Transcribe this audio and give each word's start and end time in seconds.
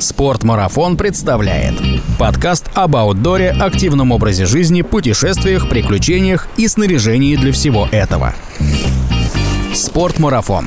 Спортмарафон 0.00 0.96
представляет 0.96 1.74
подкаст 2.18 2.70
об 2.74 2.96
аутдоре, 2.96 3.50
активном 3.50 4.12
образе 4.12 4.46
жизни, 4.46 4.80
путешествиях, 4.80 5.68
приключениях 5.68 6.48
и 6.56 6.68
снаряжении 6.68 7.36
для 7.36 7.52
всего 7.52 7.86
этого. 7.92 8.34
Спортмарафон. 9.74 10.64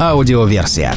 Аудиоверсия. 0.00 0.94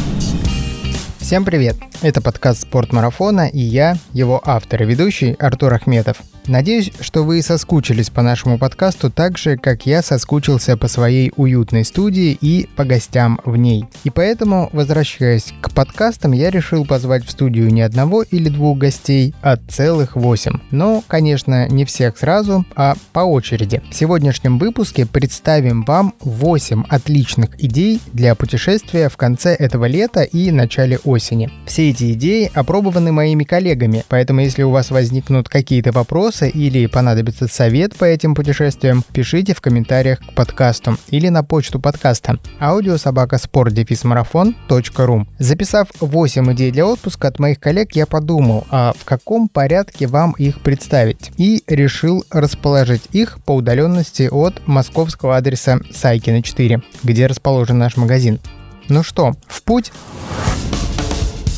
Всем 1.19 1.43
привет! 1.43 1.75
Это 2.01 2.21
подкаст 2.21 2.61
«Спортмарафона» 2.61 3.49
и 3.49 3.59
я, 3.59 3.97
его 4.13 4.41
автор 4.45 4.83
и 4.83 4.85
ведущий 4.85 5.33
Артур 5.33 5.73
Ахметов– 5.73 6.17
Надеюсь, 6.47 6.91
что 6.99 7.23
вы 7.23 7.41
соскучились 7.41 8.09
по 8.09 8.23
нашему 8.23 8.57
подкасту 8.57 9.11
так 9.11 9.37
же, 9.37 9.57
как 9.57 9.85
я 9.85 10.01
соскучился 10.01 10.75
по 10.75 10.87
своей 10.87 11.31
уютной 11.35 11.85
студии 11.85 12.37
и 12.39 12.67
по 12.75 12.83
гостям 12.83 13.39
в 13.45 13.57
ней. 13.57 13.85
И 14.03 14.09
поэтому, 14.09 14.69
возвращаясь 14.73 15.53
к 15.61 15.71
подкастам, 15.71 16.31
я 16.31 16.49
решил 16.49 16.85
позвать 16.85 17.25
в 17.25 17.29
студию 17.29 17.71
не 17.71 17.83
одного 17.83 18.23
или 18.23 18.49
двух 18.49 18.77
гостей, 18.79 19.35
а 19.41 19.57
целых 19.57 20.15
восемь. 20.15 20.57
Но, 20.71 21.03
конечно, 21.07 21.67
не 21.67 21.85
всех 21.85 22.17
сразу, 22.17 22.65
а 22.75 22.95
по 23.13 23.19
очереди. 23.19 23.81
В 23.91 23.95
сегодняшнем 23.95 24.57
выпуске 24.57 25.05
представим 25.05 25.83
вам 25.83 26.15
8 26.21 26.85
отличных 26.89 27.63
идей 27.63 28.01
для 28.13 28.33
путешествия 28.33 29.09
в 29.09 29.17
конце 29.17 29.53
этого 29.53 29.85
лета 29.85 30.23
и 30.23 30.49
начале 30.51 30.97
осени. 31.03 31.51
Все 31.67 31.91
эти 31.91 32.13
идеи 32.13 32.49
опробованы 32.53 33.11
моими 33.11 33.43
коллегами, 33.43 34.03
поэтому 34.09 34.41
если 34.41 34.63
у 34.63 34.71
вас 34.71 34.89
возникнут 34.89 35.47
какие-то 35.47 35.91
вопросы, 35.91 36.30
вопросы 36.31 36.49
или 36.49 36.85
понадобится 36.85 37.47
совет 37.47 37.97
по 37.97 38.05
этим 38.05 38.35
путешествиям, 38.35 39.03
пишите 39.13 39.53
в 39.53 39.59
комментариях 39.59 40.19
к 40.19 40.31
подкасту 40.33 40.95
или 41.09 41.27
на 41.27 41.43
почту 41.43 41.77
подкаста 41.79 42.39
аудиособакаспорт.марафон.ру 42.59 45.27
Записав 45.39 45.89
8 45.99 46.53
идей 46.53 46.71
для 46.71 46.85
отпуска 46.85 47.27
от 47.27 47.39
моих 47.39 47.59
коллег, 47.59 47.97
я 47.97 48.05
подумал, 48.05 48.65
а 48.69 48.93
в 48.97 49.03
каком 49.03 49.49
порядке 49.49 50.07
вам 50.07 50.31
их 50.31 50.61
представить? 50.61 51.33
И 51.37 51.63
решил 51.67 52.23
расположить 52.31 53.09
их 53.11 53.43
по 53.43 53.55
удаленности 53.55 54.29
от 54.31 54.65
московского 54.67 55.35
адреса 55.35 55.81
Сайкина 55.93 56.43
4, 56.43 56.81
где 57.03 57.27
расположен 57.27 57.77
наш 57.77 57.97
магазин. 57.97 58.39
Ну 58.87 59.03
что, 59.03 59.33
в 59.47 59.63
путь? 59.63 59.91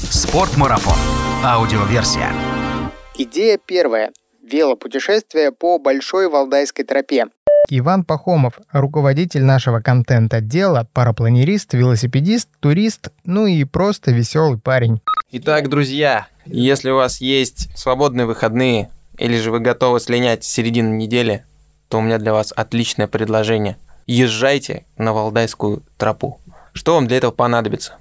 Спортмарафон. 0.10 0.98
Аудиоверсия. 1.44 2.32
Идея 3.16 3.60
первая 3.64 4.10
велопутешествие 4.44 5.52
по 5.52 5.80
Большой 5.80 6.30
Валдайской 6.30 6.86
тропе. 6.86 7.28
Иван 7.70 8.04
Пахомов, 8.04 8.60
руководитель 8.72 9.44
нашего 9.44 9.80
контент-отдела, 9.80 10.88
парапланерист, 10.94 11.74
велосипедист, 11.74 12.50
турист, 12.60 13.10
ну 13.24 13.48
и 13.48 13.64
просто 13.64 14.12
веселый 14.12 14.60
парень. 14.60 15.00
Итак, 15.32 15.70
друзья, 15.70 16.28
если 16.46 16.90
у 16.90 16.98
вас 16.98 17.22
есть 17.22 17.70
свободные 17.78 18.26
выходные, 18.26 18.90
или 19.18 19.40
же 19.40 19.50
вы 19.52 19.60
готовы 19.60 20.00
слинять 20.00 20.44
с 20.44 20.48
середины 20.48 20.96
недели, 20.96 21.46
то 21.88 22.00
у 22.00 22.02
меня 22.02 22.18
для 22.18 22.34
вас 22.34 22.54
отличное 22.56 23.08
предложение. 23.08 23.78
Езжайте 24.08 24.86
на 24.98 25.14
Валдайскую 25.14 25.84
тропу. 25.98 26.40
Что 26.74 26.96
вам 26.96 27.08
для 27.08 27.18
этого 27.18 27.32
понадобится? 27.32 27.94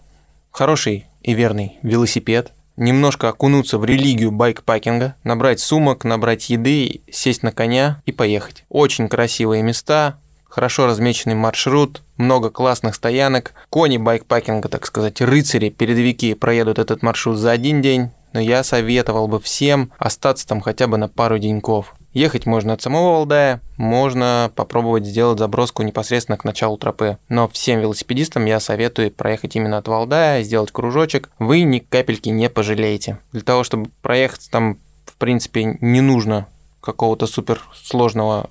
Хороший 0.51 1.07
и 1.23 1.35
верный 1.35 1.79
велосипед– 1.83 2.53
немножко 2.77 3.29
окунуться 3.29 3.79
в 3.79 3.85
религию 3.85 4.31
байкпакинга, 4.31 5.15
набрать 5.25 5.61
сумок, 5.61 6.05
набрать 6.05 6.51
еды, 6.51 7.03
сесть 7.11 7.43
на 7.43 7.53
коня 7.53 8.03
и 8.07 8.13
поехать. 8.13 8.65
Очень 8.69 9.09
красивые 9.09 9.63
места, 9.63 10.19
хорошо 10.49 10.87
размеченный 10.87 11.35
маршрут, 11.35 12.03
много 12.17 12.51
классных 12.51 12.95
стоянок. 12.95 13.53
Кони 13.71 13.97
байкпакинга, 13.97 14.69
так 14.69 14.87
сказать, 14.87 15.21
рыцари, 15.21 15.71
передовики 15.71 16.35
проедут 16.35 16.79
этот 16.79 17.03
маршрут 17.03 17.39
за 17.39 17.51
один 17.51 17.83
день, 17.83 18.11
но 18.33 18.41
я 18.41 18.63
советовал 18.63 19.29
бы 19.29 19.41
всем 19.41 19.93
остаться 19.99 20.47
там 20.47 20.61
хотя 20.61 20.87
бы 20.87 20.97
на 20.97 21.09
пару 21.09 21.39
деньков. 21.39 21.95
Ехать 22.13 22.45
можно 22.45 22.75
от 22.75 22.83
самого 22.83 23.13
Валдая, 23.13 23.63
можно 23.79 24.53
попробовать 24.55 25.07
сделать 25.07 25.39
заброску 25.39 25.83
непосредственно 25.83 26.37
к 26.37 26.45
началу 26.45 26.77
тропы. 26.77 27.17
Но 27.31 27.49
всем 27.49 27.81
велосипедистам 27.81 28.45
я 28.45 28.61
советую 28.61 29.11
проехать 29.11 29.57
именно 29.57 29.79
от 29.79 29.89
Валдая, 29.89 30.43
сделать 30.43 30.71
кружочек. 30.73 31.31
Вы 31.39 31.63
ни 31.63 31.79
капельки 31.79 32.29
не 32.29 32.51
пожалеете. 32.51 33.19
Для 33.33 33.41
того, 33.41 33.65
чтобы 33.65 33.91
проехать 34.03 34.51
там, 34.51 34.79
в 35.07 35.15
принципе, 35.17 35.79
не 35.81 36.03
нужно 36.03 36.47
какого-то 36.83 37.27
супер 37.27 37.63
сложного 37.75 38.51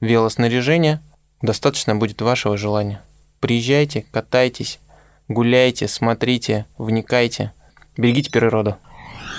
велоснаряжения. 0.00 1.02
Достаточно 1.42 1.94
будет 1.94 2.22
вашего 2.22 2.56
желания. 2.56 3.02
Приезжайте, 3.40 4.06
катайтесь, 4.10 4.78
гуляйте, 5.28 5.86
смотрите, 5.86 6.64
вникайте. 6.78 7.52
Берегите 7.96 8.30
природу. 8.30 8.78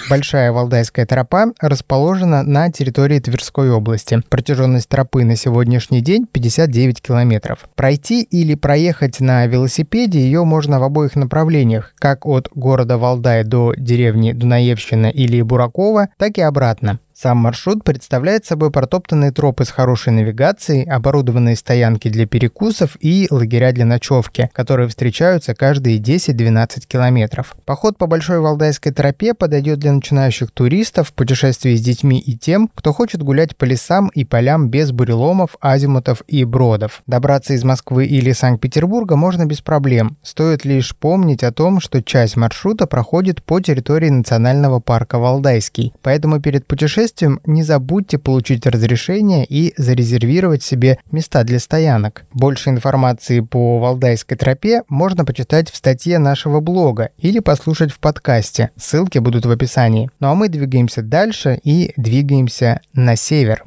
Большая 0.09 0.51
Валдайская 0.51 1.05
тропа 1.05 1.53
расположена 1.61 2.43
на 2.43 2.69
территории 2.71 3.19
Тверской 3.19 3.71
области. 3.71 4.21
Протяженность 4.29 4.89
тропы 4.89 5.23
на 5.23 5.35
сегодняшний 5.35 6.01
день 6.01 6.27
59 6.31 7.01
километров. 7.01 7.59
Пройти 7.75 8.21
или 8.21 8.55
проехать 8.55 9.21
на 9.21 9.45
велосипеде 9.45 10.19
ее 10.19 10.43
можно 10.43 10.79
в 10.79 10.83
обоих 10.83 11.15
направлениях, 11.15 11.93
как 11.97 12.25
от 12.25 12.49
города 12.53 12.97
Валдай 12.97 13.43
до 13.43 13.73
деревни 13.77 14.33
Дунаевщина 14.33 15.07
или 15.07 15.41
Буракова, 15.41 16.09
так 16.17 16.37
и 16.37 16.41
обратно. 16.41 16.99
Сам 17.15 17.37
маршрут 17.37 17.83
представляет 17.83 18.43
собой 18.43 18.71
протоптанные 18.71 19.31
тропы 19.31 19.65
с 19.65 19.69
хорошей 19.69 20.11
навигацией, 20.13 20.83
оборудованные 20.83 21.55
стоянки 21.55 22.07
для 22.09 22.25
перекусов 22.25 22.97
и 22.99 23.27
лагеря 23.29 23.71
для 23.71 23.85
ночевки, 23.85 24.49
которые 24.51 24.89
встречаются 24.89 25.53
каждые 25.53 25.99
10-12 25.99 26.87
километров. 26.87 27.55
Поход 27.65 27.99
по 27.99 28.07
Большой 28.07 28.39
Валдайской 28.39 28.91
тропе 28.91 29.35
подойдет 29.35 29.77
для 29.77 29.93
начинающих 29.93 30.49
туристов, 30.49 31.13
путешествий 31.13 31.77
с 31.77 31.81
детьми 31.81 32.19
и 32.19 32.35
тем, 32.35 32.67
кто 32.73 32.91
хочет 32.91 33.21
гулять 33.21 33.55
по 33.55 33.65
лесам 33.65 34.07
и 34.15 34.25
полям 34.25 34.69
без 34.69 34.91
буреломов, 34.91 35.55
азимутов 35.61 36.23
и 36.27 36.43
бродов. 36.45 37.03
Добраться 37.05 37.53
из 37.53 37.63
Москвы 37.63 38.05
или 38.07 38.31
Санкт-Петербурга 38.31 39.15
можно 39.15 39.45
без 39.45 39.61
проблем. 39.61 40.17
Стоит 40.23 40.65
лишь 40.65 40.95
помнить 40.95 41.43
о 41.43 41.51
том, 41.51 41.79
что 41.79 42.01
часть 42.01 42.37
маршрута 42.37 42.87
проходит 42.87 43.43
по 43.43 43.59
территории 43.59 44.09
национального 44.09 44.79
парка 44.79 45.19
Валдайский. 45.19 45.93
Поэтому 46.01 46.41
перед 46.41 46.65
путешествием 46.65 47.03
путешествием 47.13 47.39
не 47.45 47.63
забудьте 47.63 48.17
получить 48.17 48.65
разрешение 48.65 49.45
и 49.45 49.73
зарезервировать 49.77 50.63
себе 50.63 50.99
места 51.11 51.43
для 51.43 51.59
стоянок. 51.59 52.23
Больше 52.33 52.69
информации 52.69 53.41
по 53.41 53.79
Валдайской 53.79 54.37
тропе 54.37 54.83
можно 54.87 55.25
почитать 55.25 55.69
в 55.69 55.75
статье 55.75 56.19
нашего 56.19 56.59
блога 56.59 57.09
или 57.17 57.39
послушать 57.39 57.91
в 57.91 57.99
подкасте. 57.99 58.71
Ссылки 58.75 59.19
будут 59.19 59.45
в 59.45 59.51
описании. 59.51 60.09
Ну 60.19 60.27
а 60.29 60.35
мы 60.35 60.49
двигаемся 60.49 61.01
дальше 61.01 61.59
и 61.63 61.93
двигаемся 61.97 62.81
на 62.93 63.15
север. 63.15 63.65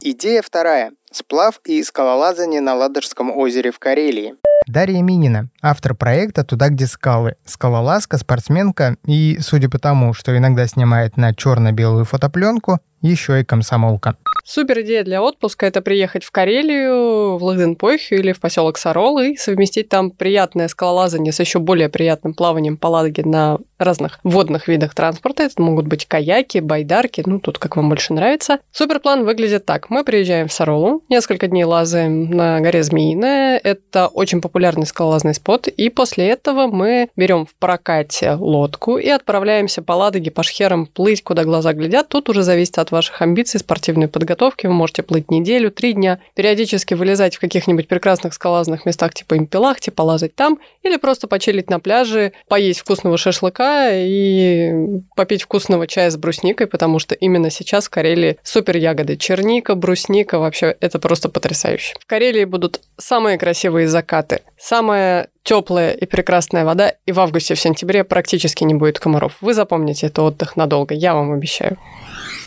Идея 0.00 0.42
вторая. 0.42 0.92
Сплав 1.10 1.60
и 1.64 1.82
скалолазание 1.82 2.60
на 2.60 2.74
Ладожском 2.74 3.30
озере 3.36 3.70
в 3.70 3.78
Карелии. 3.78 4.34
Дарья 4.66 5.00
Минина, 5.00 5.48
автор 5.62 5.94
проекта 5.94 6.42
«Туда, 6.42 6.70
где 6.70 6.88
скалы». 6.88 7.36
Скалолазка, 7.44 8.18
спортсменка 8.18 8.96
и, 9.06 9.38
судя 9.40 9.70
по 9.70 9.78
тому, 9.78 10.12
что 10.12 10.36
иногда 10.36 10.66
снимает 10.66 11.16
на 11.16 11.32
черно-белую 11.32 12.04
фотопленку, 12.04 12.80
еще 13.02 13.40
и 13.40 13.44
комсомолка. 13.44 14.16
Супер 14.44 14.82
идея 14.82 15.02
для 15.02 15.22
отпуска– 15.22 15.66
это 15.66 15.82
приехать 15.82 16.22
в 16.22 16.30
Карелию, 16.30 17.36
в 17.36 17.42
Лагденпойхю 17.42 18.14
или 18.14 18.30
в 18.30 18.38
поселок 18.38 18.78
Сарол 18.78 19.18
и 19.18 19.34
совместить 19.36 19.88
там 19.88 20.12
приятное 20.12 20.68
скалолазание 20.68 21.32
с 21.32 21.40
еще 21.40 21.58
более 21.58 21.88
приятным 21.88 22.32
плаванием 22.32 22.76
по 22.76 22.86
Ладоге 22.86 23.24
на 23.24 23.58
разных 23.78 24.20
водных 24.22 24.68
видах 24.68 24.94
транспорта. 24.94 25.42
Это 25.42 25.60
могут 25.60 25.88
быть 25.88 26.06
каяки, 26.06 26.58
байдарки, 26.58 27.24
ну, 27.26 27.40
тут 27.40 27.58
как 27.58 27.76
вам 27.76 27.88
больше 27.88 28.12
нравится. 28.12 28.60
Суперплан 28.70 29.24
выглядит 29.24 29.66
так. 29.66 29.90
Мы 29.90 30.04
приезжаем 30.04 30.46
в 30.46 30.52
Саролу, 30.52 31.02
несколько 31.08 31.48
дней 31.48 31.64
лазаем 31.64 32.30
на 32.30 32.60
горе 32.60 32.84
Змеиная. 32.84 33.60
Это 33.62 34.06
очень 34.06 34.40
популярный 34.40 34.86
скалолазный 34.86 35.34
спот. 35.34 35.66
И 35.66 35.90
после 35.90 36.28
этого 36.28 36.68
мы 36.68 37.08
берем 37.16 37.46
в 37.46 37.54
прокате 37.56 38.34
лодку 38.34 38.96
и 38.96 39.08
отправляемся 39.08 39.82
по 39.82 39.92
Ладоге, 39.92 40.30
по 40.30 40.44
шхерам 40.44 40.86
плыть, 40.86 41.22
куда 41.24 41.42
глаза 41.42 41.72
глядят. 41.72 42.08
Тут 42.08 42.28
уже 42.28 42.42
зависит 42.42 42.78
от 42.78 42.85
ваших 42.90 43.22
амбиций, 43.22 43.60
спортивной 43.60 44.08
подготовки. 44.08 44.66
Вы 44.66 44.72
можете 44.72 45.02
плыть 45.02 45.30
неделю, 45.30 45.70
три 45.70 45.92
дня, 45.92 46.20
периодически 46.34 46.94
вылезать 46.94 47.36
в 47.36 47.40
каких-нибудь 47.40 47.88
прекрасных 47.88 48.34
скалазных 48.34 48.86
местах 48.86 49.14
типа 49.14 49.36
Импелахте, 49.38 49.90
полазать 49.90 50.34
там, 50.34 50.58
или 50.82 50.96
просто 50.96 51.28
почилить 51.28 51.70
на 51.70 51.80
пляже, 51.80 52.32
поесть 52.48 52.80
вкусного 52.80 53.18
шашлыка 53.18 53.90
и 53.92 54.72
попить 55.14 55.42
вкусного 55.42 55.86
чая 55.86 56.10
с 56.10 56.16
брусникой, 56.16 56.66
потому 56.66 56.98
что 56.98 57.14
именно 57.14 57.50
сейчас 57.50 57.86
в 57.86 57.90
Карелии 57.90 58.38
супер 58.42 58.76
ягоды. 58.76 59.16
Черника, 59.16 59.74
брусника, 59.74 60.38
вообще 60.38 60.76
это 60.80 60.98
просто 60.98 61.28
потрясающе. 61.28 61.94
В 62.00 62.06
Карелии 62.06 62.44
будут 62.44 62.80
самые 62.96 63.38
красивые 63.38 63.88
закаты, 63.88 64.42
самая 64.58 65.28
теплая 65.46 65.92
и 65.92 66.06
прекрасная 66.06 66.64
вода, 66.64 66.92
и 67.06 67.12
в 67.12 67.20
августе, 67.20 67.54
в 67.54 67.60
сентябре 67.60 68.04
практически 68.04 68.64
не 68.64 68.74
будет 68.74 68.98
комаров. 68.98 69.36
Вы 69.40 69.54
запомните, 69.54 70.08
это 70.08 70.22
отдых 70.22 70.56
надолго, 70.56 70.92
я 70.92 71.14
вам 71.14 71.32
обещаю. 71.32 71.78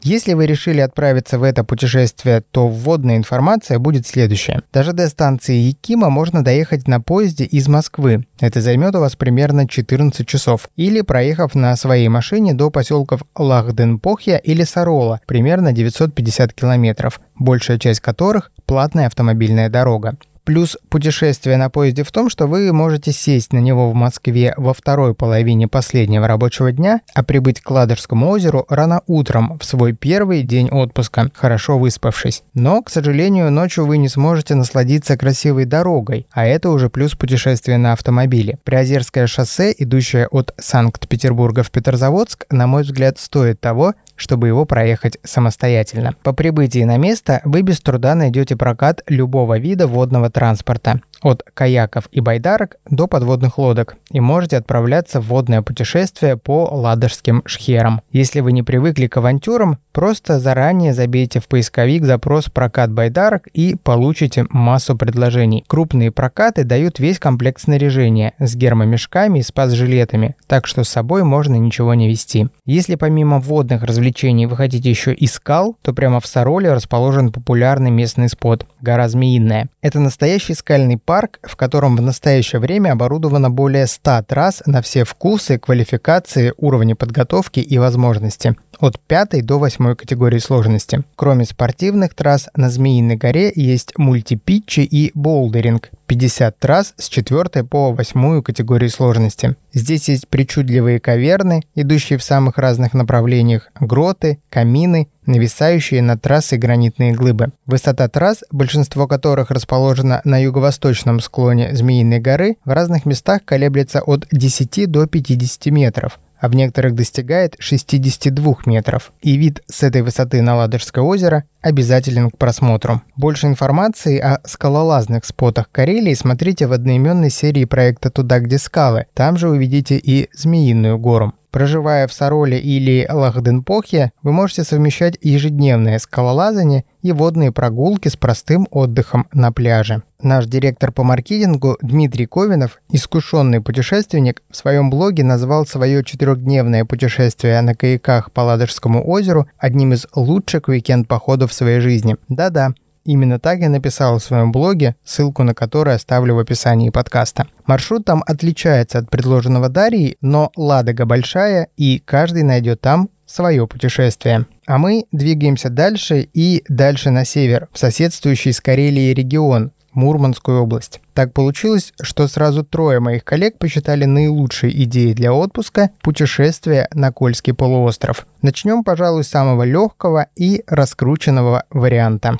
Если 0.01 0.33
вы 0.33 0.45
решили 0.45 0.79
отправиться 0.79 1.39
в 1.39 1.43
это 1.43 1.63
путешествие, 1.63 2.41
то 2.51 2.67
вводная 2.67 3.17
информация 3.17 3.79
будет 3.79 4.07
следующая. 4.07 4.61
Даже 4.71 4.93
до 4.93 5.09
станции 5.09 5.55
Якима 5.55 6.09
можно 6.09 6.43
доехать 6.43 6.87
на 6.87 7.01
поезде 7.01 7.43
из 7.43 7.67
Москвы. 7.67 8.25
Это 8.39 8.61
займет 8.61 8.95
у 8.95 8.99
вас 8.99 9.15
примерно 9.15 9.67
14 9.67 10.27
часов. 10.27 10.69
Или 10.77 11.01
проехав 11.01 11.55
на 11.55 11.75
своей 11.75 12.07
машине 12.07 12.53
до 12.53 12.69
поселков 12.69 13.23
Лахденпохья 13.35 14.37
или 14.37 14.63
Сарола, 14.63 15.19
примерно 15.25 15.73
950 15.73 16.53
километров, 16.53 17.19
большая 17.37 17.77
часть 17.77 17.99
которых– 17.99 18.51
платная 18.65 19.07
автомобильная 19.07 19.69
дорога. 19.69 20.17
Плюс 20.49 20.79
путешествие 20.89 21.57
на 21.57 21.69
поезде 21.69 22.03
в 22.03 22.11
том, 22.11 22.27
что 22.27 22.47
вы 22.47 22.73
можете 22.73 23.11
сесть 23.11 23.53
на 23.53 23.59
него 23.59 23.91
в 23.91 23.93
Москве 23.93 24.55
во 24.57 24.73
второй 24.73 25.13
половине 25.13 25.67
последнего 25.67 26.27
рабочего 26.27 26.71
дня, 26.71 27.01
а 27.13 27.23
прибыть 27.23 27.61
к 27.61 27.69
Ладожскому 27.69 28.27
озеру 28.29 28.65
рано 28.67 29.03
утром 29.05 29.59
в 29.59 29.63
свой 29.63 29.93
первый 29.93 30.41
день 30.41 30.69
отпуска, 30.71 31.29
хорошо 31.35 31.77
выспавшись. 31.77 32.41
Но, 32.55 32.81
к 32.81 32.89
сожалению, 32.89 33.51
ночью 33.51 33.85
вы 33.85 33.97
не 33.97 34.09
сможете 34.09 34.55
насладиться 34.55 35.17
красивой 35.17 35.65
дорогой, 35.65 36.25
а 36.31 36.47
это 36.47 36.71
уже 36.71 36.89
плюс 36.89 37.13
путешествия 37.13 37.77
на 37.77 37.93
автомобиле. 37.93 38.57
Приозерское 38.63 39.27
шоссе, 39.27 39.71
идущее 39.77 40.25
от 40.29 40.55
Санкт-Петербурга 40.57 41.61
в 41.61 41.69
Петрозаводск, 41.69 42.47
на 42.49 42.65
мой 42.65 42.81
взгляд, 42.81 43.19
стоит 43.19 43.61
того, 43.61 43.93
чтобы 44.19 44.47
его 44.47 44.65
проехать 44.65 45.17
самостоятельно. 45.23 46.13
По 46.23 46.33
прибытии 46.33 46.83
на 46.83 46.97
место 46.97 47.41
вы 47.45 47.61
без 47.61 47.79
труда 47.79 48.15
найдете 48.15 48.55
прокат 48.55 49.01
любого 49.07 49.57
вида 49.57 49.87
водного 49.87 50.29
транспорта 50.29 51.01
от 51.21 51.43
каяков 51.53 52.07
и 52.11 52.21
байдарок 52.21 52.77
до 52.89 53.07
подводных 53.07 53.57
лодок 53.57 53.95
и 54.11 54.19
можете 54.19 54.57
отправляться 54.57 55.21
в 55.21 55.27
водное 55.27 55.61
путешествие 55.61 56.37
по 56.37 56.69
ладожским 56.71 57.43
шхерам. 57.45 58.01
Если 58.11 58.39
вы 58.39 58.51
не 58.51 58.63
привыкли 58.63 59.07
к 59.07 59.17
авантюрам, 59.17 59.77
просто 59.91 60.39
заранее 60.39 60.93
забейте 60.93 61.39
в 61.39 61.47
поисковик 61.47 62.05
запрос 62.05 62.45
«прокат 62.45 62.91
байдарок» 62.91 63.47
и 63.47 63.75
получите 63.75 64.45
массу 64.49 64.95
предложений. 64.95 65.65
Крупные 65.67 66.11
прокаты 66.11 66.63
дают 66.63 66.99
весь 66.99 67.19
комплект 67.19 67.61
снаряжения 67.61 68.33
с 68.39 68.55
гермомешками 68.55 69.39
и 69.39 69.43
спас-жилетами, 69.43 70.35
так 70.47 70.67
что 70.67 70.83
с 70.83 70.89
собой 70.89 71.23
можно 71.23 71.55
ничего 71.55 71.93
не 71.93 72.07
вести. 72.07 72.47
Если 72.65 72.95
помимо 72.95 73.39
водных 73.39 73.83
развлечений 73.83 74.45
вы 74.45 74.55
хотите 74.55 74.89
еще 74.89 75.13
и 75.13 75.27
скал, 75.27 75.77
то 75.81 75.93
прямо 75.93 76.19
в 76.19 76.27
Сароле 76.27 76.73
расположен 76.73 77.31
популярный 77.31 77.91
местный 77.91 78.29
спот– 78.29 78.65
гора 78.81 79.09
Змеиная. 79.09 79.69
Это 79.81 79.99
настоящий 79.99 80.53
скальный 80.53 80.97
парк, 81.09 81.39
в 81.41 81.55
котором 81.55 81.95
в 81.95 82.03
настоящее 82.03 82.59
время 82.59 82.91
оборудовано 82.91 83.49
более 83.49 83.87
100 83.87 84.25
трасс 84.27 84.61
на 84.67 84.83
все 84.83 85.03
вкусы, 85.05 85.57
квалификации, 85.57 86.53
уровни 86.57 86.93
подготовки 86.93 87.59
и 87.59 87.79
возможности 87.79 88.55
от 88.79 88.99
5 88.99 89.43
до 89.43 89.57
8 89.57 89.95
категории 89.95 90.37
сложности. 90.37 91.03
Кроме 91.15 91.45
спортивных 91.45 92.13
трасс, 92.13 92.47
на 92.55 92.69
Змеиной 92.69 93.15
горе 93.15 93.51
есть 93.55 93.97
мультипитчи 93.97 94.81
и 94.81 95.11
болдеринг, 95.15 95.89
50 96.05 96.59
трасс 96.59 96.93
с 96.97 97.09
4 97.09 97.63
по 97.63 97.91
8 97.91 98.43
категории 98.43 98.87
сложности. 98.87 99.55
Здесь 99.73 100.09
есть 100.09 100.27
причудливые 100.27 100.99
каверны, 100.99 101.63
идущие 101.73 102.19
в 102.19 102.23
самых 102.23 102.59
разных 102.59 102.93
направлениях, 102.93 103.71
гроты, 103.79 104.39
камины, 104.49 105.09
нависающие 105.29 106.01
над 106.01 106.21
трассой 106.21 106.57
гранитные 106.57 107.13
глыбы. 107.13 107.51
Высота 107.65 108.07
трасс, 108.09 108.43
большинство 108.51 109.07
которых 109.07 109.51
расположено 109.51 110.21
на 110.25 110.37
юго-восточном 110.37 111.21
склоне 111.21 111.73
Змеиной 111.73 112.19
горы, 112.19 112.57
в 112.65 112.69
разных 112.71 113.05
местах 113.05 113.45
колеблется 113.45 114.01
от 114.01 114.27
10 114.31 114.91
до 114.91 115.07
50 115.07 115.67
метров, 115.67 116.19
а 116.39 116.49
в 116.49 116.55
некоторых 116.55 116.95
достигает 116.95 117.55
62 117.59 118.55
метров. 118.65 119.11
И 119.21 119.37
вид 119.37 119.61
с 119.67 119.83
этой 119.83 120.01
высоты 120.01 120.41
на 120.41 120.55
Ладожское 120.55 121.03
озеро 121.03 121.43
обязателен 121.61 122.29
к 122.29 122.37
просмотру. 122.37 123.01
Больше 123.15 123.47
информации 123.47 124.19
о 124.19 124.39
скалолазных 124.45 125.25
спотах 125.25 125.69
Карелии 125.71 126.13
смотрите 126.13 126.67
в 126.67 126.73
одноименной 126.73 127.29
серии 127.29 127.65
проекта 127.65 128.09
«Туда, 128.09 128.39
где 128.39 128.57
скалы». 128.57 129.07
Там 129.13 129.37
же 129.37 129.49
увидите 129.49 129.97
и 129.97 130.29
Змеиную 130.33 130.97
гору. 130.97 131.33
Проживая 131.51 132.07
в 132.07 132.13
Сароле 132.13 132.59
или 132.59 133.07
Лахденпохе, 133.09 134.11
вы 134.21 134.31
можете 134.31 134.63
совмещать 134.63 135.17
ежедневное 135.21 135.97
скалолазание 135.97 136.85
и 137.01 137.11
водные 137.11 137.51
прогулки 137.51 138.07
с 138.07 138.15
простым 138.15 138.67
отдыхом 138.69 139.27
на 139.33 139.51
пляже. 139.51 140.03
Наш 140.21 140.47
директор 140.47 140.91
по 140.91 141.03
маркетингу 141.03 141.77
Дмитрий 141.81 142.25
Ковинов, 142.25 142.81
искушенный 142.91 143.61
путешественник, 143.61 144.41
в 144.49 144.55
своем 144.57 144.89
блоге 144.89 145.23
назвал 145.23 145.65
свое 145.65 146.03
четырехдневное 146.03 146.83
путешествие 146.83 147.61
на 147.61 147.73
каяках 147.73 148.33
по 148.33 148.41
Ладожскому 148.41 149.07
озеру 149.07 149.47
одним 149.57 149.93
из 149.93 150.07
лучших 150.13 150.67
уикенд-походов 150.67 151.51
в 151.51 151.53
своей 151.53 151.79
жизни. 151.79 152.17
Да-да, 152.27 152.73
Именно 153.05 153.39
так 153.39 153.59
я 153.59 153.69
написал 153.69 154.19
в 154.19 154.23
своем 154.23 154.51
блоге, 154.51 154.95
ссылку 155.03 155.43
на 155.43 155.55
который 155.55 155.95
оставлю 155.95 156.35
в 156.35 156.39
описании 156.39 156.89
подкаста. 156.89 157.47
Маршрут 157.65 158.05
там 158.05 158.23
отличается 158.27 158.99
от 158.99 159.09
предложенного 159.09 159.69
Дарьей, 159.69 160.17
но 160.21 160.51
Ладога 160.55 161.05
большая, 161.05 161.69
и 161.77 162.03
каждый 162.05 162.43
найдет 162.43 162.81
там 162.81 163.09
свое 163.25 163.65
путешествие. 163.67 164.45
А 164.67 164.77
мы 164.77 165.05
двигаемся 165.11 165.69
дальше 165.69 166.27
и 166.33 166.63
дальше 166.67 167.09
на 167.09 167.25
север, 167.25 167.69
в 167.71 167.79
соседствующий 167.79 168.53
с 168.53 168.61
Карелией 168.61 169.13
регион, 169.13 169.71
Мурманскую 169.93 170.61
область. 170.61 171.01
Так 171.13 171.33
получилось, 171.33 171.93
что 172.01 172.27
сразу 172.27 172.63
трое 172.63 172.99
моих 172.99 173.23
коллег 173.23 173.57
посчитали 173.57 174.05
наилучшей 174.05 174.71
идеей 174.83 175.13
для 175.13 175.33
отпуска 175.33 175.89
путешествие 176.01 176.87
на 176.93 177.11
Кольский 177.11 177.53
полуостров. 177.53 178.25
Начнем, 178.41 178.83
пожалуй, 178.83 179.23
с 179.23 179.29
самого 179.29 179.63
легкого 179.63 180.27
и 180.35 180.63
раскрученного 180.67 181.63
варианта. 181.69 182.37